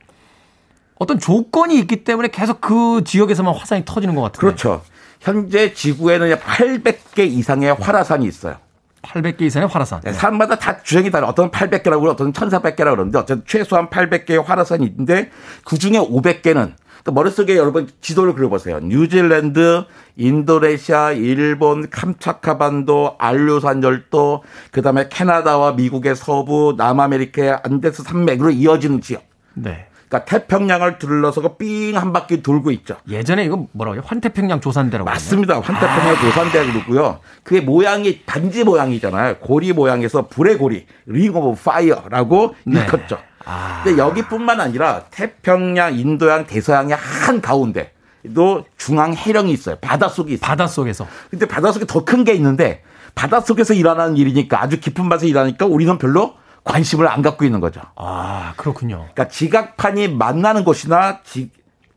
[0.99, 4.41] 어떤 조건이 있기 때문에 계속 그 지역에서만 화산이 터지는 것 같아요.
[4.41, 4.83] 그렇죠.
[5.21, 8.57] 현재 지구에는 800개 이상의 활화산이 있어요.
[9.03, 10.01] 800개 이상의 활화산.
[10.03, 11.29] 네, 사람마다 다 주장이 달라.
[11.29, 15.31] 어떤 800개라고 그러고 어떤 1400개라고 그러는데 어쨌든 최소한 800개의 활화산이 있는데
[15.65, 16.73] 그 중에 500개는
[17.05, 18.81] 그 머릿속에 여러분 지도를 그려보세요.
[18.81, 19.85] 뉴질랜드,
[20.17, 29.25] 인도네시아, 일본, 캄차카반도, 알류산 열도, 그 다음에 캐나다와 미국의 서부, 남아메리카의 안데스 산맥으로 이어지는 지역.
[29.55, 29.87] 네.
[30.11, 32.97] 그러니까 태평양을 둘러서고 삥 한 바퀴 돌고 있죠.
[33.09, 34.03] 예전에 이거 뭐라고 해요?
[34.05, 35.61] 환태평양 조산대라고 맞습니다.
[35.61, 36.21] 환태평양 아.
[36.21, 37.21] 조산대 그러고요.
[37.45, 39.37] 그게 모양이 반지 모양이잖아요.
[39.39, 42.81] 고리 모양에서 불의 고리, Ring of Fire라고 네.
[42.81, 43.19] 일컫죠.
[43.45, 43.83] 아.
[43.85, 47.93] 근데 여기뿐만 아니라 태평양, 인도양, 대서양의 한 가운데
[48.35, 49.77] 또 중앙 해령이 있어요.
[49.81, 50.47] 바닷속이 있어요.
[50.47, 51.07] 바닷속에서.
[51.31, 52.83] 근데 바닷속에 더 큰 게 있는데
[53.15, 56.35] 바닷속에서 일어나는 일이니까 아주 깊은 맛에 일하니까 우리는 별로
[56.65, 57.81] 관심을 안 갖고 있는 거죠.
[57.97, 58.99] 아, 그렇군요.
[59.13, 61.51] 그러니까 지각판이 만나는 곳이나 지,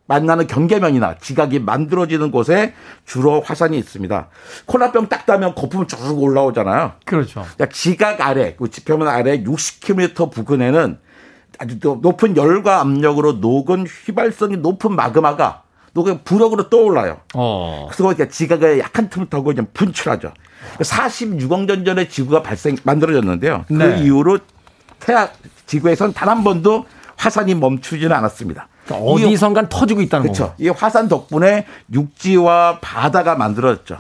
[0.08, 2.74] 만나는 경계면이나 지각이 만들어지는 곳에
[3.06, 4.28] 주로 화산이 있습니다.
[4.66, 6.94] 콜라병 딱 따면 거품 쭉 올라오잖아요.
[7.06, 7.41] 그렇죠.
[7.41, 11.00] 그러니까 지각 아래, 그 지표면 아래 60km 부근에는
[11.60, 17.18] 아주 높은 열과 압력으로 녹은 휘발성이 높은 마그마가 녹은 부력으로 떠올라요.
[17.36, 17.88] 어.
[17.91, 20.34] 그래서 지각의 약한 틈을 타고 이제 분출하죠.
[20.80, 23.66] 46억 년 전에 지구가 발생 만들어졌는데요.
[23.68, 24.01] 그 네.
[24.04, 24.39] 이후로
[24.99, 25.30] 태양
[25.68, 26.86] 지구에선 단 한 번도
[27.16, 28.68] 화산이 멈추지는 않았습니다.
[28.86, 30.43] 그러니까 어디선간 터지고 있다는 거죠.
[30.45, 30.56] 그렇죠.
[30.58, 33.97] 이 화산 덕분에 육지와 바다가 만들어졌죠.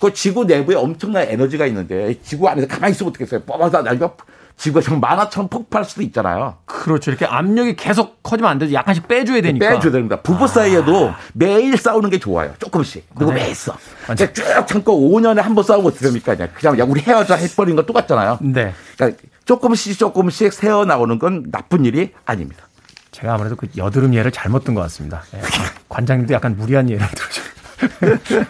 [0.00, 3.42] 그 지구 내부에 엄청난 에너지가 있는데 지구 안에서 가만히 있으면 어떻겠어요?
[3.42, 4.14] 뻗어서 날가
[4.56, 6.56] 지구가 정말 만화처럼 폭발할 수도 있잖아요.
[6.64, 7.10] 그렇죠.
[7.10, 8.72] 이렇게 압력이 계속 커지면 안 되죠.
[8.72, 9.68] 약간씩 빼줘야 되니까.
[9.68, 10.20] 빼줘야 됩니다.
[10.22, 11.16] 부부 사이에도 아.
[11.32, 12.54] 매일 싸우는 게 좋아요.
[12.60, 13.06] 조금씩.
[13.16, 13.42] 그리고 네.
[13.42, 13.76] 매일 싸.
[14.16, 16.34] 쭉 참고 5년에 한 번 싸우고 됩니까?
[16.36, 18.38] 그냥, 그냥 야, 우리 헤어져 해버린 거 똑같잖아요.
[18.42, 18.72] 네.
[18.96, 22.64] 그러니까 조금씩 조금씩 새어 나오는 건 나쁜 일이 아닙니다.
[23.10, 25.22] 제가 아무래도 그 여드름 예를 잘못 든 것 같습니다.
[25.32, 25.40] 네.
[25.88, 27.42] 관장님도 약간 무리한 예를 들어줘.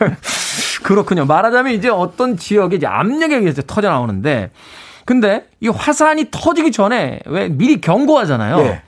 [0.84, 1.24] 그렇군요.
[1.24, 4.50] 말하자면 이제 어떤 지역에 이제 압력에 의해서 터져 나오는데
[5.04, 8.56] 근데 이 화산이 터지기 전에 왜 미리 경고하잖아요.
[8.58, 8.82] 네.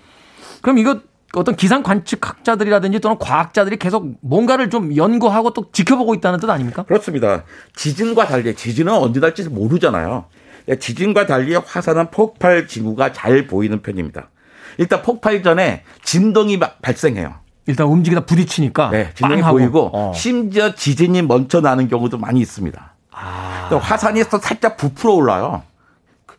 [0.62, 1.00] 그럼 이거
[1.34, 6.84] 어떤 기상 관측학자들이라든지 또는 과학자들이 계속 뭔가를 좀 연구하고 또 지켜보고 있다는 뜻 아닙니까?
[6.84, 7.44] 그렇습니다.
[7.74, 10.24] 지진과 달리 지진은 언제 날지 모르잖아요.
[10.68, 14.30] 예, 지진과 달리 화산은 폭발 징후가 잘 보이는 편입니다.
[14.78, 17.34] 일단 폭발 전에 진동이 발생해요.
[17.66, 19.58] 일단 움직이다 부딪히니까 네, 진동이 빵하고.
[19.58, 20.12] 보이고 어.
[20.14, 22.94] 심지어 지진이 먼저 나는 경우도 많이 있습니다.
[23.10, 23.68] 아.
[23.80, 25.62] 화산에서 살짝 부풀어 올라요.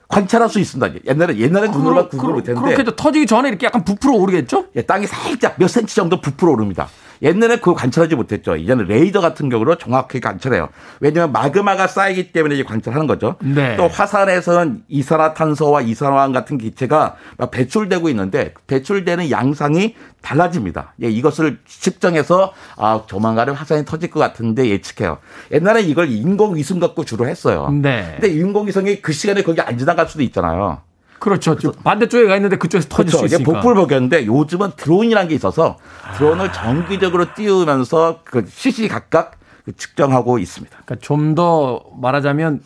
[0.07, 1.01] 관찰할 수 있습니다.
[1.05, 4.67] 옛날에 옛날에 눈으로만 구분을 못했는데 그렇게 도 터지기 전에 이렇게 약간 부풀어 오르겠죠?
[4.75, 6.87] 예, 땅이 살짝 몇 센치 정도 부풀어 오릅니다.
[7.22, 8.55] 옛날에 그걸 관찰하지 못했죠.
[8.55, 10.70] 이제는 레이더 같은 경우로 정확하게 관찰해요.
[10.99, 13.36] 왜냐하면 마그마가 쌓이기 때문에 이제 관찰하는 거죠.
[13.39, 13.76] 네.
[13.78, 17.15] 또 화산에서는 이산화탄소와 이산화황 같은 기체가
[17.51, 20.93] 배출되고 있는데 배출되는 양상이 달라집니다.
[21.03, 25.20] 예, 이것을 측정해서 아 조만간에 화산이 터질 것 같은데 예측해요.
[25.51, 27.70] 옛날에 이걸 인공위성 갖고 주로 했어요.
[27.70, 28.18] 네.
[28.20, 30.82] 근데 인공위성이 그 시간에 거기 안 지나갈 수도 있잖아요.
[31.20, 31.55] 그렇죠.
[31.84, 33.28] 반대쪽에 가 있는데 그쪽에서 터질 그렇죠.
[33.28, 33.51] 수 있으니까.
[33.61, 35.78] 복불복이었는데 요즘은 드론이라는 게 있어서
[36.18, 36.51] 드론을 아.
[36.51, 39.32] 정기적으로 띄우면서 그 시시각각
[39.65, 40.78] 그 측정하고 있습니다.
[40.86, 42.61] 그러니까 좀 더 말하자면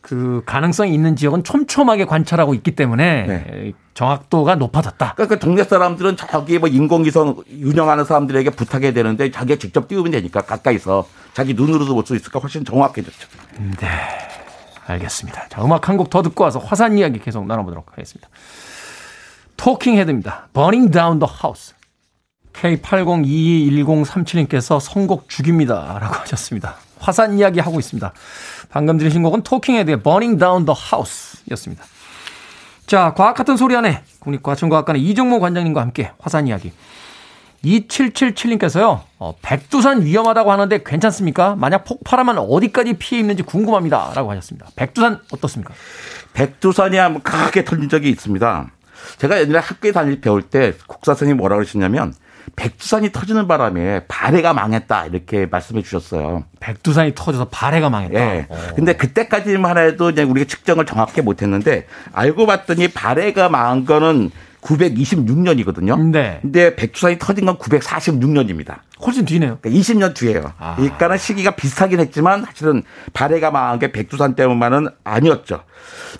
[0.00, 3.72] 그 가능성이 있는 지역은 촘촘하게 관찰하고 있기 때문에 네.
[3.92, 5.12] 정확도가 높아졌다.
[5.14, 11.06] 그러니까 동네 사람들은 저기 뭐 인공위성 운영하는 사람들에게 부탁해야 되는데 자기가 직접 띄우면 되니까 가까이서
[11.34, 13.28] 자기 눈으로도 볼 수 있을까 훨씬 정확해졌죠.
[13.78, 13.86] 네.
[14.90, 15.48] 알겠습니다.
[15.48, 18.28] 자, 음악 한 곡 더 듣고 와서 화산 이야기 계속 나눠보도록 하겠습니다.
[19.56, 20.48] 토킹 헤드입니다.
[20.52, 21.74] Burning Down the House.
[22.52, 25.98] K80221037님께서 선곡 죽입니다.
[26.00, 26.76] 라고 하셨습니다.
[26.98, 28.12] 화산 이야기 하고 있습니다.
[28.70, 31.84] 방금 들으신 곡은 토킹 헤드의 Burning Down the House 였습니다.
[32.86, 36.72] 자, 과학 같은 소리 안에 국립과천과학관의 이종모 관장님과 함께 화산 이야기
[37.64, 41.56] 2777님께서요, 어, 백두산 위험하다고 하는데 괜찮습니까?
[41.56, 44.12] 만약 폭발하면 어디까지 피해 입는지 궁금합니다.
[44.14, 44.68] 라고 하셨습니다.
[44.76, 45.74] 백두산 어떻습니까?
[46.32, 48.70] 백두산이 한번 크게 터진 적이 있습니다.
[49.18, 52.14] 제가 옛날에 학교에 다닐 배울 때 국사선생님이 뭐라 그러셨냐면
[52.56, 56.44] 백두산이 터지는 바람에 발해가 망했다 이렇게 말씀해 주셨어요.
[56.60, 58.18] 백두산이 터져서 발해가 망했다.
[58.18, 58.48] 네.
[58.74, 64.30] 근데 그때까지만 해도 이제 우리가 측정을 정확히 못했는데 알고 봤더니 발해가 망한 거는
[64.62, 66.10] 926년이거든요.
[66.10, 66.38] 네.
[66.42, 68.78] 근데 백두산이 터진 건 946년입니다.
[69.04, 69.58] 훨씬 뒤네요.
[69.60, 70.52] 그러니까 20년 뒤에요.
[70.58, 70.76] 아.
[70.76, 72.82] 그러니까는 시기가 비슷하긴 했지만 사실은
[73.12, 75.64] 발해가 망한 게 백두산 때문만은 아니었죠.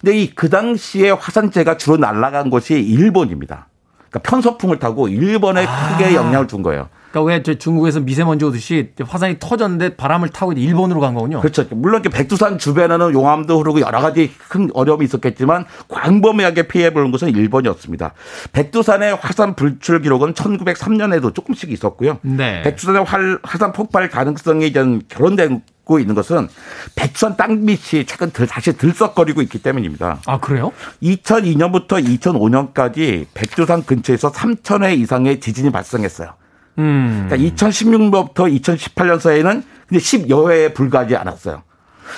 [0.01, 3.68] 근데 이 그 당시에 화산재가 주로 날아간 곳이 일본입니다.
[4.09, 5.99] 그러니까 편서풍을 타고 일본에 아.
[5.99, 6.88] 크게 영향을 준 거예요.
[7.11, 11.40] 그러니까 왜 중국에서 미세먼지 오듯이 화산이 터졌는데 바람을 타고 일본으로 간 거군요.
[11.40, 11.66] 그렇죠.
[11.70, 18.12] 물론 백두산 주변에는 용암도 흐르고 여러 가지 큰 어려움이 있었겠지만 광범위하게 피해 보는 것은 일본이었습니다.
[18.52, 22.18] 백두산의 화산 불출 기록은 1903년에도 조금씩 있었고요.
[22.22, 22.62] 네.
[22.62, 23.04] 백두산의
[23.42, 26.48] 화산 폭발 가능성이 결혼된 고 있는 것은
[26.94, 30.20] 백두산 땅밑이 최근 다시 들썩거리고 있기 때문입니다.
[30.24, 30.70] 아 그래요?
[31.02, 36.34] 2002년부터 2005년까지 백두산 근처에서 3천 회 이상의 지진이 발생했어요.
[36.81, 37.26] 음.
[37.28, 41.62] 그러니까 2016년부터 2018년 사이에는 근데 10여 회에 불과하지 않았어요.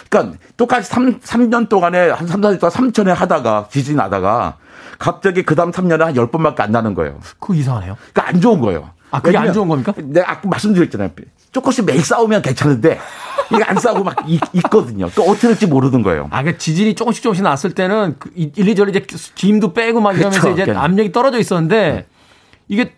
[0.09, 4.57] 그러니까 똑같이 3, 3년 동안에 한 3, 4년 동안 3천 회 하다가 지진 하다가
[4.99, 7.19] 갑자기 그 다음 3년에 한 10번밖에 안 나는 거예요.
[7.39, 7.97] 그거 이상하네요.
[8.13, 8.91] 그러니까 안 좋은 거예요.
[9.11, 9.93] 아, 그게 안 좋은 겁니까?
[9.99, 11.11] 내가 아까 말씀드렸잖아요.
[11.53, 12.99] 조금씩 매일 싸우면 괜찮은데
[13.53, 14.41] 이게 안 싸우고 막 있,
[14.71, 15.11] 거든요.
[15.15, 16.29] 또 어떻게 될지 모르는 거예요.
[16.31, 19.05] 아, 그러니까 지진이 조금씩 조금씩 났을 때는 그 이리저리 이제
[19.35, 20.63] 김도 빼고 막 이러면서 그렇죠.
[20.63, 22.07] 이제 압력이 떨어져 있었는데
[22.69, 22.95] 이게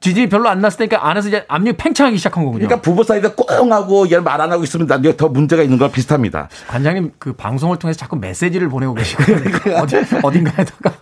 [0.00, 2.64] 지진이 별로 안 났을 때니까 안에서 이제 압력이 팽창하기 시작한 거군요.
[2.66, 6.48] 그러니까 부부 사이에서 꽁 하고 말안 하고 있으면 나중에 더 문제가 있는 거와 비슷합니다.
[6.68, 9.76] 관장님 그 방송을 통해서 자꾸 메시지를 보내고 계시거든요.
[9.82, 10.92] 어디, 어딘가에다가.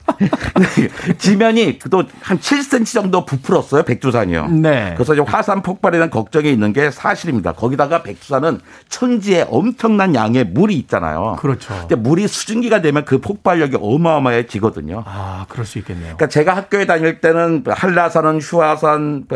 [1.19, 3.85] 지면이 또 한 7cm 정도 부풀었어요.
[3.85, 4.49] 백두산이요.
[4.49, 4.95] 네.
[4.97, 7.53] 그래서 이제 화산 폭발에 대한 걱정이 있는 게 사실입니다.
[7.53, 11.37] 거기다가 백두산은 천지에 엄청난 양의 물이 있잖아요.
[11.39, 11.73] 그렇죠.
[11.81, 15.05] 근데 물이 수증기가 되면 그 폭발력이 어마어마해지거든요.
[15.07, 16.17] 아, 그럴 수 있겠네요.
[16.17, 18.86] 그러니까 제가 학교에 다닐 때는 한라산은 휴화산,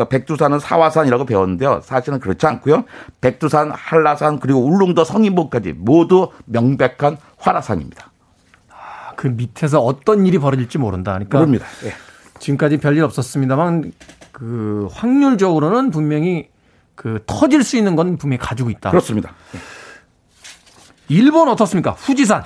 [0.09, 1.81] 백두산은 사화산이라고 배웠는데요.
[1.83, 2.85] 사실은 그렇지 않고요.
[3.21, 8.11] 백두산, 한라산 그리고 울릉도 성인봉까지 모두 명백한 활화산입니다.
[9.15, 11.13] 그 밑에서 어떤 일이 벌어질지 모른다.
[11.13, 11.65] 그러니까 모릅니다.
[11.85, 11.93] 예.
[12.39, 13.91] 지금까지 별일 없었습니다만
[14.31, 16.49] 그 확률적으로는 분명히
[16.95, 18.89] 그 터질 수 있는 건 분명히 가지고 있다.
[18.89, 19.33] 그렇습니다.
[19.55, 19.59] 예.
[21.09, 21.91] 일본 어떻습니까?
[21.91, 22.43] 후지산.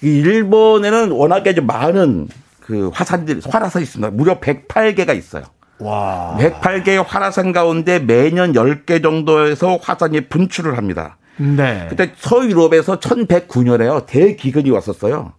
[0.00, 2.28] 일본에는 워낙에 좀 많은
[2.60, 4.10] 그 화산들이 활화산이 있습니다.
[4.12, 5.44] 무려 108개가 있어요.
[5.80, 6.36] 와.
[6.38, 11.16] 108개의 활화산 가운데 매년 10개 정도에서 화산이 분출을 합니다.
[11.36, 11.86] 네.
[11.88, 14.06] 그때 서유럽에서 1109년에요.
[14.06, 15.32] 대기근이 왔었어요.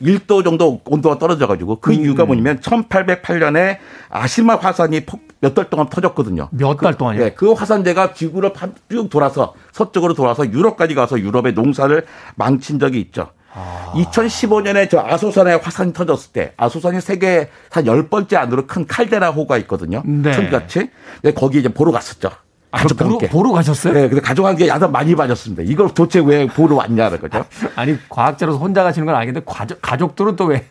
[0.00, 2.00] 1도 정도 온도가 떨어져 가지고 그 음.
[2.00, 5.02] 이유가 뭐냐면 1808년에 아시마 화산이
[5.40, 6.48] 몇 달 동안 터졌거든요.
[6.52, 7.18] 몇 달 동안요?
[7.18, 8.52] 그, 네, 그 화산재가 지구를
[8.90, 12.04] 쭉 돌아서 서쪽으로 돌아서 유럽까지 가서 유럽의 농사를
[12.36, 13.30] 망친 적이 있죠.
[13.54, 13.92] 아.
[13.94, 20.02] 2015년에 저 아소산에 화산이 터졌을 때 아소산이 세계 한 10번째 안으로 큰 칼데라호가 있거든요.
[20.04, 20.32] 네.
[20.32, 20.90] 천같이.
[21.22, 22.30] 네, 거기 이제 보러 갔었죠.
[22.70, 23.92] 가족과 보러, 보러 가셨어요?
[23.92, 25.62] 네, 근데 가족과 함께 야단 많이 맞았습니다.
[25.66, 27.44] 이걸 도대체 왜 보러 왔냐는 거죠.
[27.76, 30.64] 아니, 과학자로서 혼자 가시는 건 알겠는데 가족, 가족들은 또 왜?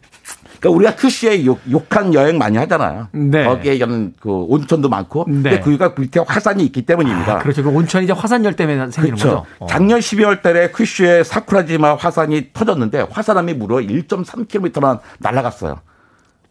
[0.62, 3.07] 그러니까 우리가 큐시에 욕, 욕한 여행 많이 하잖아요.
[3.12, 3.45] 네.
[3.45, 5.26] 거기에 는그 온천도 많고.
[5.28, 5.34] 네.
[5.34, 7.34] 근데 그가 밑에 화산이 있기 때문입니다.
[7.34, 7.64] 아, 그렇죠.
[7.64, 9.38] 그 온천이 이제 화산열 때문에 생기는 그렇죠.
[9.38, 9.45] 거죠.
[9.57, 9.66] 어.
[9.66, 15.80] 작년 12월 달에 큐슈에 사쿠라지마 화산이 터졌는데 화산암이 무려 1.3km나 날아갔어요.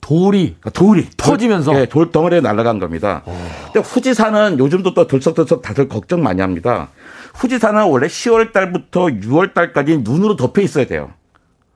[0.00, 3.22] 돌이 그러니까 돌이 터지면서 돌, 예, 돌 덩어리에 날아간 겁니다.
[3.26, 3.36] 오.
[3.72, 6.88] 근데 후지산은 요즘도 또 들썩들썩 다들 걱정 많이 합니다.
[7.34, 11.11] 후지산은 원래 10월 달부터 6월 달까지 눈으로 덮여 있어야 돼요.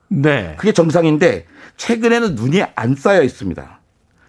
[0.07, 0.55] 네.
[0.57, 1.45] 그게 정상인데
[1.77, 3.79] 최근에는 눈이 안 쌓여 있습니다.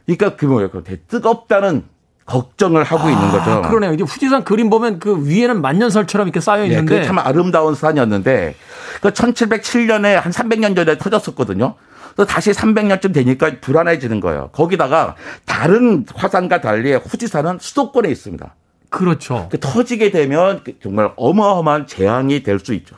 [0.07, 0.70] 그러니까 그 뭐예요?
[0.70, 1.84] 그 뜨겁다는
[2.26, 3.62] 걱정을 하고 아, 있는 거죠.
[3.62, 3.92] 그러네요.
[3.92, 8.55] 이제 후지산 그림 보면 그 위에는 만년설처럼 이렇게 쌓여 네, 있는데 네, 참 아름다운 산이었는데
[9.01, 11.74] 그 1707년에 한 300년 전에 터졌었거든요.
[12.16, 14.49] 또 다시 300년쯤 되니까 불안해지는 거예요.
[14.53, 18.55] 거기다가 다른 화산과 달리 후지산은 수도권에 있습니다.
[18.88, 19.49] 그렇죠.
[19.51, 22.97] 그 터지게 되면 그 정말 어마어마한 재앙이 될 수 있죠.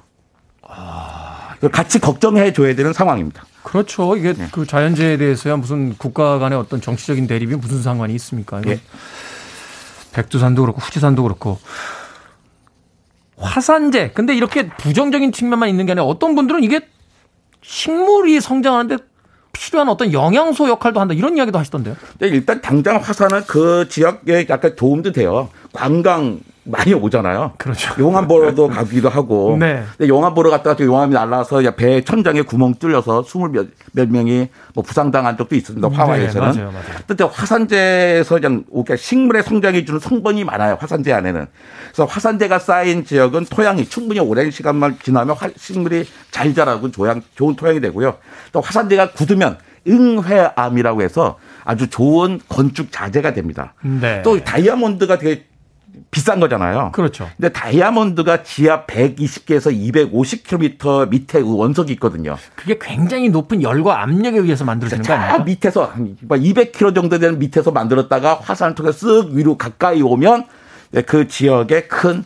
[0.63, 3.45] 아, 같이 걱정해 줘야 되는 상황입니다.
[3.69, 4.17] 그렇죠.
[4.17, 4.49] 이게 네.
[4.51, 8.63] 그 자연재해에 대해서야 무슨 국가 간의 어떤 정치적인 대립이 무슨 상관이 있습니까?
[8.63, 8.81] 네.
[10.13, 11.59] 백두산도 그렇고 후지산도 그렇고
[13.37, 14.13] 화산재.
[14.15, 16.81] 근데 이렇게 부정적인 측면만 있는 게 아니라 어떤 분들은 이게
[17.63, 18.97] 식물이 성장하는데
[19.53, 21.95] 필요한 어떤 영양소 역할도 한다 이런 이야기도 하시던데요.
[22.21, 25.51] 네, 일단 당장 화산은 그 지역에 약간 도움도 돼요.
[25.73, 27.53] 관광 많이 오잖아요.
[27.59, 27.95] 그렇죠.
[27.99, 29.57] 용암 보러도 가기도 하고.
[29.59, 29.83] 네.
[29.97, 34.85] 근데 용암 보러 갔다가 용암이 날라서 배 천장에 구멍 뚫려서 스물 몇, 몇 명이 뭐
[34.85, 35.89] 부상당한 적도 있습니다.
[35.89, 36.53] 화화에서는.
[36.53, 36.99] 네, 맞아요, 맞아요.
[37.07, 38.65] 근데 화산재에서 그냥
[38.97, 40.77] 식물의 성장해 주는 성분이 많아요.
[40.81, 41.47] 화산재 안에는.
[41.87, 47.81] 그래서 화산재가 쌓인 지역은 토양이 충분히 오랜 시간만 지나면 식물이 잘 자라고 조양, 좋은 토양이
[47.81, 48.17] 되고요.
[48.53, 53.75] 또 화산재가 굳으면 응회암이라고 해서 아주 좋은 건축 자재가 됩니다.
[53.83, 54.23] 네.
[54.23, 55.45] 또 다이아몬드가 되게
[56.11, 56.93] 비싼 거잖아요.
[56.93, 57.29] 그렇죠.
[57.37, 59.73] 근데 다이아몬드가 지하 120개에서
[60.11, 62.37] 250km 밑에 원석이 있거든요.
[62.55, 65.45] 그게 굉장히 높은 열과 압력에 의해서 만들어지는 거 아니에요?
[65.45, 65.93] 밑에서
[66.29, 70.47] 200km 정도 되는 밑에서 만들었다가 화산을 통해 쓱 위로 가까이 오면
[71.07, 72.25] 그 지역에 큰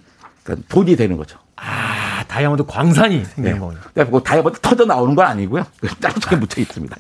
[0.68, 1.38] 돈이 되는 거죠.
[1.56, 3.58] 아, 다이아몬드 광산이 생기는 네.
[3.58, 3.80] 거군요.
[4.10, 5.64] 뭐 다이아몬드 터져 나오는 건 아니고요.
[6.00, 6.96] 짜릿하게 묻혀 있습니다.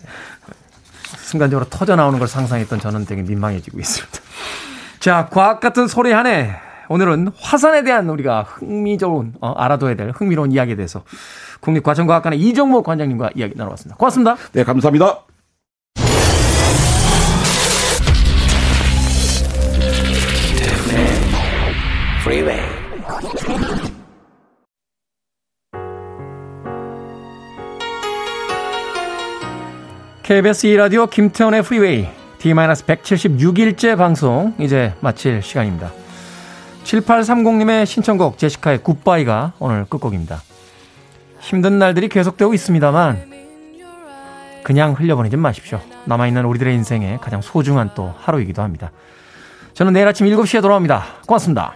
[1.18, 4.18] 순간적으로 터져 나오는 걸 상상했던 저는 되게 민망해지고 있습니다.
[5.02, 6.52] 자, 과학 같은 소리 하네.
[6.88, 11.02] 오늘은 화산에 대한 우리가 흥미로운, 어, 알아둬야 될 흥미로운 이야기에 대해서
[11.58, 13.96] 국립과천과학관의 이정모 관장님과 이야기 나눠봤습니다.
[13.96, 14.36] 고맙습니다.
[14.52, 15.24] 네, 감사합니다.
[30.22, 35.92] KBS 2라디오 김태훈의 프리웨이 D-176일째 방송 이제 마칠 시간입니다.
[36.82, 40.42] 7830님의 신청곡 제시카의 Goodbye가 오늘 끝곡입니다.
[41.38, 43.30] 힘든 날들이 계속되고 있습니다만
[44.64, 45.80] 그냥 흘려보내지 마십시오.
[46.06, 48.90] 남아있는 우리들의 인생에 가장 소중한 또 하루이기도 합니다.
[49.74, 51.04] 저는 내일 아침 7시에 돌아옵니다.
[51.26, 51.74] 고맙습니다.